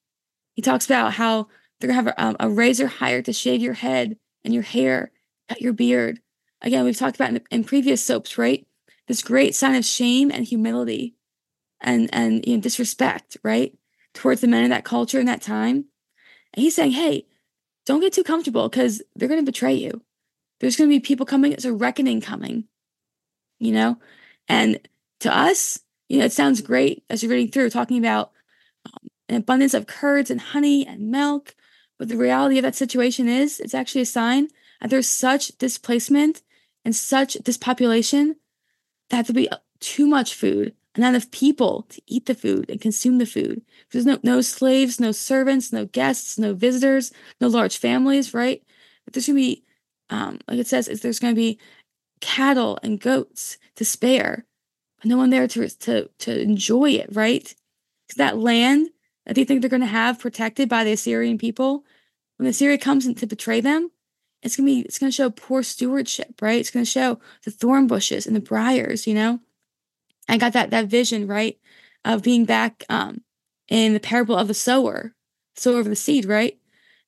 He 0.54 0.62
talks 0.62 0.86
about 0.86 1.14
how 1.14 1.48
they're 1.80 1.92
going 1.92 2.02
to 2.02 2.12
have 2.12 2.36
a, 2.40 2.46
a 2.46 2.48
razor 2.48 2.86
hired 2.86 3.26
to 3.26 3.34
shave 3.34 3.60
your 3.60 3.74
head 3.74 4.16
and 4.42 4.54
your 4.54 4.62
hair, 4.62 5.12
cut 5.50 5.60
your 5.60 5.74
beard. 5.74 6.20
Again, 6.62 6.84
we've 6.84 6.96
talked 6.96 7.16
about 7.16 7.30
in, 7.30 7.40
in 7.50 7.64
previous 7.64 8.02
soaps, 8.02 8.38
right? 8.38 8.66
This 9.08 9.22
great 9.22 9.54
sign 9.54 9.74
of 9.74 9.84
shame 9.84 10.30
and 10.30 10.44
humility 10.44 11.16
and 11.80 12.08
and 12.12 12.46
you 12.46 12.56
know 12.56 12.62
disrespect, 12.62 13.36
right, 13.42 13.76
towards 14.14 14.40
the 14.40 14.46
men 14.46 14.64
in 14.64 14.70
that 14.70 14.84
culture 14.84 15.20
in 15.20 15.26
that 15.26 15.42
time. 15.42 15.86
And 16.54 16.62
he's 16.62 16.76
saying, 16.76 16.92
hey, 16.92 17.26
don't 17.86 18.00
get 18.00 18.12
too 18.12 18.24
comfortable 18.24 18.68
because 18.68 19.02
they're 19.16 19.28
going 19.28 19.44
to 19.44 19.50
betray 19.50 19.74
you. 19.74 20.02
There's 20.60 20.76
going 20.76 20.88
to 20.88 20.94
be 20.94 21.00
people 21.00 21.26
coming. 21.26 21.52
It's 21.52 21.64
a 21.64 21.72
reckoning 21.72 22.20
coming, 22.20 22.64
you 23.58 23.72
know? 23.72 23.98
And 24.48 24.78
to 25.20 25.36
us, 25.36 25.80
you 26.08 26.18
know, 26.18 26.26
it 26.26 26.32
sounds 26.32 26.60
great 26.60 27.04
as 27.10 27.22
you're 27.22 27.30
reading 27.30 27.50
through, 27.50 27.70
talking 27.70 27.98
about 27.98 28.32
um, 28.86 29.08
an 29.28 29.36
abundance 29.36 29.74
of 29.74 29.86
curds 29.86 30.30
and 30.30 30.40
honey 30.40 30.86
and 30.86 31.10
milk. 31.10 31.54
But 31.98 32.08
the 32.08 32.16
reality 32.16 32.58
of 32.58 32.62
that 32.62 32.74
situation 32.74 33.28
is, 33.28 33.58
it's 33.58 33.74
actually 33.74 34.02
a 34.02 34.06
sign 34.06 34.48
that 34.80 34.90
there's 34.90 35.08
such 35.08 35.56
displacement 35.58 36.42
and 36.84 36.94
such 36.94 37.34
this 37.34 37.56
population 37.56 38.36
that 39.10 39.26
there'll 39.26 39.34
be 39.34 39.48
too 39.80 40.06
much 40.06 40.34
food 40.34 40.74
and 40.94 41.02
not 41.02 41.10
enough 41.10 41.30
people 41.30 41.86
to 41.88 42.02
eat 42.06 42.26
the 42.26 42.34
food 42.34 42.68
and 42.68 42.80
consume 42.80 43.18
the 43.18 43.26
food. 43.26 43.62
There's 43.90 44.06
no, 44.06 44.18
no 44.22 44.40
slaves, 44.40 45.00
no 45.00 45.12
servants, 45.12 45.72
no 45.72 45.86
guests, 45.86 46.38
no 46.38 46.54
visitors, 46.54 47.12
no 47.40 47.48
large 47.48 47.78
families, 47.78 48.34
right? 48.34 48.62
But 49.04 49.14
there's 49.14 49.26
going 49.26 49.36
to 49.36 49.42
be, 49.42 49.64
um, 50.10 50.38
like 50.48 50.58
it 50.58 50.66
says, 50.66 50.88
is 50.88 51.00
there's 51.00 51.18
going 51.18 51.34
to 51.34 51.40
be 51.40 51.58
cattle 52.20 52.78
and 52.82 53.00
goats 53.00 53.58
to 53.76 53.84
spare, 53.84 54.44
but 54.98 55.06
no 55.06 55.16
one 55.16 55.30
there 55.30 55.48
to, 55.48 55.68
to, 55.68 56.08
to 56.18 56.40
enjoy 56.40 56.90
it, 56.90 57.08
right? 57.12 57.54
Because 58.06 58.16
that 58.18 58.38
land 58.38 58.88
that 59.26 59.34
they 59.34 59.44
think 59.44 59.60
they're 59.60 59.70
going 59.70 59.80
to 59.80 59.86
have 59.86 60.18
protected 60.18 60.68
by 60.68 60.84
the 60.84 60.92
Assyrian 60.92 61.38
people, 61.38 61.84
when 62.36 62.48
Assyria 62.48 62.78
comes 62.78 63.06
in 63.06 63.14
to 63.16 63.26
betray 63.26 63.60
them, 63.60 63.90
it's 64.42 64.56
to 64.56 64.64
be, 64.64 64.80
it's 64.80 64.98
to 64.98 65.10
show 65.10 65.30
poor 65.30 65.62
stewardship, 65.62 66.40
right? 66.42 66.60
It's 66.60 66.70
to 66.72 66.84
show 66.84 67.20
the 67.44 67.50
thorn 67.50 67.86
bushes 67.86 68.26
and 68.26 68.34
the 68.34 68.40
briars, 68.40 69.06
you 69.06 69.14
know? 69.14 69.40
I 70.28 70.36
got 70.38 70.52
that 70.52 70.70
that 70.70 70.86
vision 70.86 71.26
right 71.26 71.58
of 72.04 72.22
being 72.22 72.44
back 72.44 72.84
um, 72.88 73.22
in 73.68 73.92
the 73.92 74.00
parable 74.00 74.36
of 74.36 74.48
the 74.48 74.54
sower, 74.54 75.14
sower 75.56 75.80
of 75.80 75.86
the 75.86 75.96
seed, 75.96 76.24
right? 76.24 76.58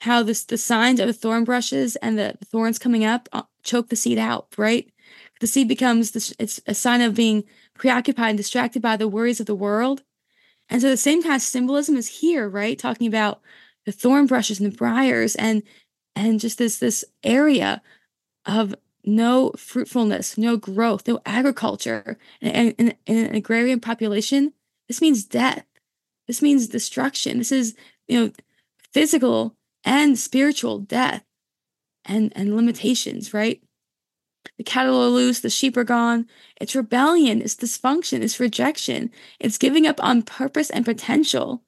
How 0.00 0.22
this 0.22 0.44
the 0.44 0.58
signs 0.58 1.00
of 1.00 1.06
the 1.06 1.12
thorn 1.12 1.44
brushes 1.44 1.96
and 1.96 2.18
the, 2.18 2.36
the 2.38 2.44
thorns 2.44 2.78
coming 2.78 3.04
up 3.04 3.28
uh, 3.32 3.42
choke 3.62 3.88
the 3.88 3.96
seed 3.96 4.18
out, 4.18 4.48
right? 4.56 4.90
The 5.40 5.46
seed 5.46 5.68
becomes 5.68 6.12
this, 6.12 6.34
it's 6.38 6.60
a 6.66 6.74
sign 6.74 7.00
of 7.00 7.14
being 7.14 7.44
preoccupied 7.74 8.30
and 8.30 8.38
distracted 8.38 8.82
by 8.82 8.96
the 8.96 9.08
worries 9.08 9.40
of 9.40 9.46
the 9.46 9.54
world. 9.54 10.02
And 10.68 10.80
so 10.80 10.88
the 10.88 10.96
same 10.96 11.22
kind 11.22 11.36
of 11.36 11.42
symbolism 11.42 11.96
is 11.96 12.20
here, 12.20 12.48
right? 12.48 12.78
Talking 12.78 13.06
about 13.06 13.40
the 13.84 13.92
thorn 13.92 14.26
brushes 14.26 14.60
and 14.60 14.70
the 14.70 14.76
briars 14.76 15.34
and 15.34 15.62
and 16.16 16.40
just 16.40 16.58
this 16.58 16.78
this 16.78 17.04
area 17.22 17.82
of 18.46 18.74
no 19.04 19.52
fruitfulness, 19.56 20.38
no 20.38 20.56
growth, 20.56 21.06
no 21.06 21.20
agriculture 21.26 22.18
in, 22.40 22.72
in, 22.72 22.94
an 23.06 23.34
agrarian 23.34 23.80
population, 23.80 24.52
this 24.88 25.00
means 25.00 25.24
death. 25.24 25.64
This 26.26 26.40
means 26.40 26.68
destruction. 26.68 27.38
This 27.38 27.52
is, 27.52 27.74
you 28.08 28.18
know, 28.18 28.32
physical 28.92 29.56
and 29.84 30.18
spiritual 30.18 30.78
death 30.78 31.24
and, 32.04 32.32
and 32.34 32.56
limitations, 32.56 33.34
right? 33.34 33.62
The 34.56 34.64
cattle 34.64 35.00
are 35.02 35.08
loose, 35.08 35.40
the 35.40 35.50
sheep 35.50 35.76
are 35.76 35.84
gone. 35.84 36.26
It's 36.60 36.76
rebellion, 36.76 37.42
it's 37.42 37.54
dysfunction, 37.54 38.22
it's 38.22 38.40
rejection. 38.40 39.10
It's 39.40 39.58
giving 39.58 39.86
up 39.86 40.02
on 40.02 40.22
purpose 40.22 40.70
and 40.70 40.84
potential 40.84 41.62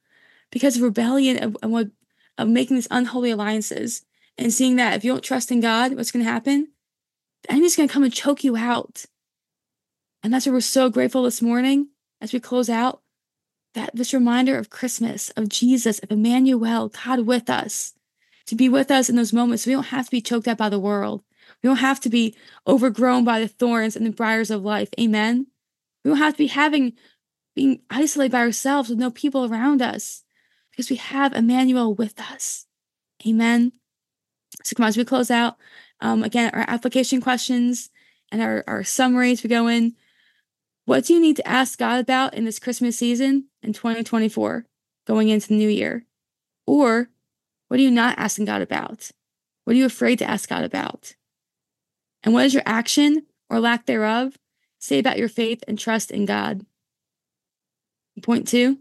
because 0.50 0.76
of 0.76 0.82
rebellion 0.82 1.42
of, 1.42 1.56
of, 1.62 1.90
of 2.38 2.48
making 2.48 2.76
these 2.76 2.88
unholy 2.90 3.30
alliances 3.30 4.04
and 4.38 4.53
seeing 4.53 4.77
that 4.77 4.94
if 4.94 5.05
you 5.05 5.12
don't 5.12 5.25
trust 5.25 5.51
in 5.51 5.61
God, 5.61 5.94
what's 5.94 6.12
going 6.12 6.25
to 6.25 6.31
happen? 6.31 6.68
the 7.46 7.53
enemy's 7.53 7.77
going 7.77 7.88
to 7.88 7.92
come 7.92 8.03
and 8.03 8.12
choke 8.12 8.44
you 8.44 8.57
out. 8.57 9.05
And 10.22 10.33
that's 10.33 10.46
why 10.46 10.53
we're 10.53 10.61
so 10.61 10.90
grateful 10.90 11.22
this 11.22 11.42
morning 11.42 11.88
as 12.20 12.33
we 12.33 12.40
close 12.40 12.68
out 12.68 13.03
that 13.75 13.94
this 13.94 14.14
reminder 14.14 14.59
of 14.59 14.70
Christmas, 14.70 15.31
of 15.31 15.49
Jesus, 15.49 15.99
of 16.01 16.11
Emmanuel, 16.11 16.88
God 16.88 17.20
with 17.20 17.49
us, 17.51 17.94
to 18.46 18.55
be 18.55 18.68
with 18.68 18.90
us 18.90 19.09
in 19.09 19.16
those 19.16 19.33
moments. 19.33 19.66
We 19.66 19.72
don't 19.72 19.85
have 19.85 20.07
to 20.07 20.11
be 20.11 20.20
choked 20.20 20.49
out 20.49 20.59
by 20.59 20.68
the 20.68 20.81
world. 20.81 21.22
We 21.62 21.68
don't 21.68 21.77
have 21.77 22.01
to 22.01 22.09
be 22.09 22.35
overgrown 22.66 23.25
by 23.25 23.38
the 23.38 23.49
thorns 23.49 23.94
and 23.94 24.07
the 24.07 24.11
briars 24.11 24.51
of 24.51 24.64
life. 24.64 24.88
Amen. 24.99 25.46
We 26.05 26.11
don't 26.11 26.18
have 26.18 26.35
to 26.35 26.38
be 26.38 26.49
having 26.49 26.94
being 27.55 27.81
isolated 27.88 28.33
by 28.33 28.40
ourselves 28.40 28.88
with 28.88 28.99
no 28.99 29.11
people 29.11 29.46
around 29.46 29.81
us 29.81 30.25
because 30.70 30.90
we 30.90 30.96
have 30.96 31.33
Emmanuel 31.33 31.94
with 31.94 32.20
us. 32.20 32.66
Amen. 33.27 33.72
So 34.66 34.83
as 34.83 34.96
we 34.96 35.05
close 35.05 35.31
out, 35.31 35.57
um, 36.00 36.24
again, 36.24 36.50
our 36.52 36.64
application 36.66 37.20
questions 37.20 37.90
and 38.33 38.42
our, 38.42 38.64
our 38.66 38.83
summaries 38.83 39.42
we 39.42 39.48
go 39.48 39.68
in. 39.68 39.94
What 40.85 41.05
do 41.05 41.14
you 41.14 41.20
need 41.20 41.37
to 41.37 41.48
ask 41.48 41.79
God 41.79 42.00
about 42.00 42.35
in 42.35 42.44
this 42.44 42.59
Christmas 42.59 42.98
season 42.98 43.46
in 43.62 43.72
2024 43.72 44.66
going 45.07 45.29
into 45.29 45.48
the 45.48 45.57
new 45.57 45.68
year? 45.68 46.05
Or 46.66 47.11
what 47.68 47.79
are 47.79 47.83
you 47.83 47.90
not 47.90 48.18
asking 48.18 48.46
God 48.46 48.61
about? 48.61 49.11
What 49.64 49.74
are 49.74 49.79
you 49.79 49.87
afraid 49.87 50.18
to 50.18 50.29
ask 50.29 50.48
God 50.48 50.64
about? 50.64 51.14
And 52.22 52.35
what 52.35 52.46
is 52.46 52.55
your 52.55 52.62
action 52.66 53.26
or 53.48 53.61
lack 53.61 53.87
thereof 53.87 54.37
say 54.79 54.98
about 54.98 55.18
your 55.18 55.29
faith 55.29 55.62
and 55.68 55.79
trust 55.79 56.11
in 56.11 56.26
God? 56.26 56.66
Point 58.22 58.49
two, 58.49 58.78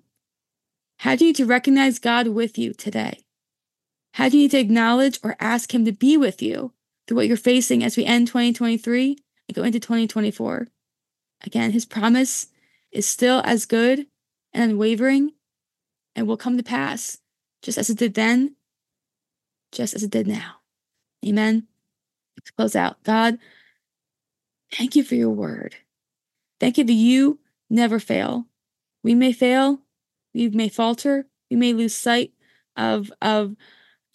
how 1.00 1.16
do 1.16 1.26
you 1.26 1.30
need 1.30 1.36
to 1.38 1.46
recognize 1.46 2.00
God 2.00 2.28
with 2.30 2.58
you 2.58 2.74
today? 2.74 3.25
How 4.16 4.30
do 4.30 4.38
you 4.38 4.44
need 4.44 4.52
to 4.52 4.60
acknowledge 4.60 5.20
or 5.24 5.36
ask 5.40 5.74
Him 5.74 5.86
to 5.86 5.92
be 5.92 6.18
with 6.18 6.42
you 6.42 6.74
through 7.08 7.18
what 7.18 7.28
you're 7.28 7.38
facing 7.38 7.84
as 7.84 7.98
we 7.98 8.06
end 8.06 8.28
2023 8.28 9.18
and 9.48 9.56
go 9.56 9.64
into 9.64 9.80
2024. 9.80 10.68
Again, 11.44 11.72
his 11.72 11.86
promise 11.86 12.48
is 12.92 13.06
still 13.06 13.42
as 13.46 13.66
good 13.66 14.08
and 14.54 14.72
unwavering 14.72 15.32
and 16.16 16.28
will 16.28 16.38
come 16.38 16.58
to 16.58 16.64
pass 16.64 17.20
just 17.62 17.78
as 17.78 17.90
it 17.90 17.98
did 17.98 18.14
then, 18.14 18.56
just 19.72 19.94
as 19.94 20.04
it 20.04 20.12
did 20.12 20.28
now. 20.28 20.56
Amen. 21.26 21.68
To 22.44 22.54
close 22.54 22.76
out, 22.76 23.04
God, 23.04 23.38
thank 24.72 24.96
you 24.96 25.04
for 25.04 25.16
your 25.16 25.32
word. 25.32 25.76
Thank 26.60 26.78
you 26.78 26.84
that 26.84 26.94
you 26.94 27.40
never 27.70 28.00
fail. 28.00 28.46
We 29.04 29.16
may 29.16 29.34
fail, 29.34 29.82
we 30.34 30.50
may 30.50 30.70
falter, 30.70 31.26
we 31.50 31.58
may 31.58 31.74
lose 31.74 31.96
sight 31.96 32.32
of 32.76 33.12
of 33.22 33.56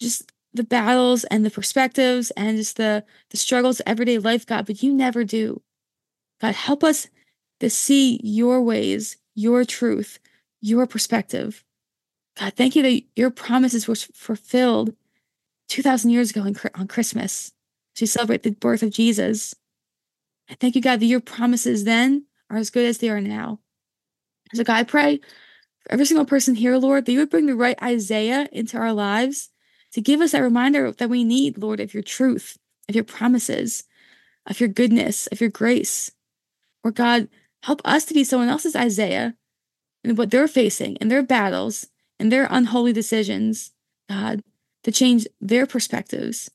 just 0.01 0.31
the 0.53 0.63
battles 0.63 1.23
and 1.25 1.45
the 1.45 1.51
perspectives 1.51 2.31
and 2.31 2.57
just 2.57 2.75
the 2.75 3.05
the 3.29 3.37
struggles 3.37 3.81
everyday 3.85 4.17
life, 4.17 4.45
God, 4.45 4.65
but 4.65 4.83
you 4.83 4.93
never 4.93 5.23
do. 5.23 5.61
God, 6.41 6.55
help 6.55 6.83
us 6.83 7.07
to 7.61 7.69
see 7.69 8.19
your 8.23 8.61
ways, 8.61 9.17
your 9.35 9.63
truth 9.63 10.19
your 10.61 10.85
perspective. 10.85 11.63
God, 12.39 12.53
thank 12.53 12.75
you 12.75 12.83
that 12.83 13.01
your 13.15 13.31
promises 13.31 13.87
were 13.87 13.95
fulfilled 13.95 14.95
2,000 15.67 16.11
years 16.11 16.31
ago 16.31 16.45
on 16.75 16.87
Christmas 16.87 17.51
to 17.95 18.07
celebrate 18.07 18.43
the 18.43 18.51
birth 18.51 18.83
of 18.83 18.91
Jesus. 18.91 19.53
I 20.49 20.55
thank 20.55 20.75
you, 20.75 20.81
God, 20.81 20.99
that 20.99 21.07
your 21.07 21.19
promises 21.19 21.83
then 21.83 22.25
are 22.49 22.57
as 22.57 22.69
good 22.69 22.85
as 22.85 22.99
they 22.99 23.09
are 23.09 23.21
now. 23.21 23.59
So, 24.53 24.63
God, 24.63 24.75
I 24.75 24.83
pray 24.83 25.17
for 25.81 25.91
every 25.91 26.05
single 26.05 26.25
person 26.25 26.55
here, 26.55 26.77
Lord, 26.77 27.05
that 27.05 27.11
you 27.11 27.19
would 27.19 27.29
bring 27.29 27.47
the 27.47 27.55
right 27.55 27.81
Isaiah 27.81 28.47
into 28.51 28.77
our 28.77 28.93
lives 28.93 29.49
to 29.93 30.01
give 30.01 30.21
us 30.21 30.31
that 30.31 30.41
reminder 30.41 30.91
that 30.91 31.09
we 31.09 31.23
need, 31.23 31.57
Lord, 31.57 31.79
of 31.79 31.93
your 31.93 32.03
truth, 32.03 32.57
of 32.87 32.95
your 32.95 33.03
promises, 33.03 33.83
of 34.45 34.59
your 34.59 34.69
goodness, 34.69 35.27
of 35.27 35.41
your 35.41 35.49
grace. 35.49 36.11
Or, 36.83 36.91
God, 36.91 37.27
help 37.63 37.81
us 37.85 38.05
to 38.05 38.13
be 38.13 38.23
someone 38.23 38.49
else's 38.49 38.75
Isaiah 38.75 39.35
and 40.03 40.17
what 40.17 40.31
they're 40.31 40.47
facing 40.47 40.97
and 40.99 41.11
their 41.11 41.23
battles 41.23 41.87
and 42.19 42.31
their 42.31 42.47
unholy 42.49 42.93
decisions, 42.93 43.71
God, 44.09 44.41
to 44.83 44.91
change 44.91 45.27
their 45.39 45.65
perspectives. 45.65 46.49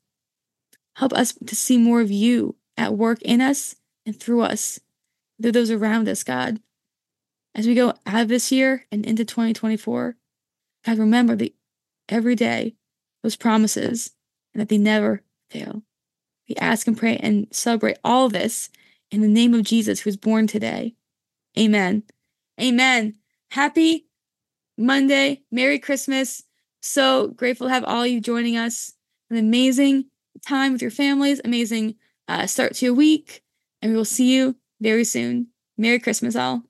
Help 0.96 1.12
us 1.12 1.34
to 1.46 1.54
see 1.54 1.78
more 1.78 2.00
of 2.00 2.10
you 2.10 2.56
at 2.76 2.94
work 2.94 3.20
in 3.22 3.40
us 3.40 3.76
and 4.04 4.18
through 4.18 4.42
us, 4.42 4.80
through 5.40 5.52
those 5.52 5.70
around 5.70 6.08
us, 6.08 6.22
God. 6.22 6.60
As 7.54 7.66
we 7.66 7.74
go 7.74 7.94
out 8.06 8.22
of 8.22 8.28
this 8.28 8.50
year 8.52 8.86
and 8.90 9.04
into 9.06 9.24
2024, 9.24 10.16
God, 10.84 10.98
remember 10.98 11.36
that 11.36 11.54
every 12.08 12.34
day 12.34 12.74
those 13.26 13.34
promises 13.34 14.12
and 14.54 14.60
that 14.60 14.68
they 14.68 14.78
never 14.78 15.20
fail. 15.50 15.82
We 16.48 16.54
ask 16.56 16.86
and 16.86 16.96
pray 16.96 17.16
and 17.16 17.48
celebrate 17.50 17.98
all 18.04 18.28
this 18.28 18.70
in 19.10 19.20
the 19.20 19.26
name 19.26 19.52
of 19.52 19.64
Jesus 19.64 19.98
who 19.98 20.08
was 20.08 20.16
born 20.16 20.46
today. 20.46 20.94
Amen. 21.58 22.04
Amen. 22.60 23.16
Happy 23.50 24.06
Monday. 24.78 25.42
Merry 25.50 25.80
Christmas. 25.80 26.44
So 26.82 27.28
grateful 27.28 27.66
to 27.66 27.72
have 27.72 27.82
all 27.82 28.06
you 28.06 28.20
joining 28.20 28.56
us. 28.56 28.94
An 29.28 29.38
amazing 29.38 30.04
time 30.46 30.72
with 30.72 30.82
your 30.82 30.92
families, 30.92 31.40
amazing 31.44 31.96
uh, 32.28 32.46
start 32.46 32.74
to 32.74 32.84
your 32.84 32.94
week, 32.94 33.42
and 33.82 33.90
we 33.90 33.96
will 33.96 34.04
see 34.04 34.36
you 34.36 34.54
very 34.80 35.02
soon. 35.02 35.48
Merry 35.76 35.98
Christmas, 35.98 36.36
all. 36.36 36.62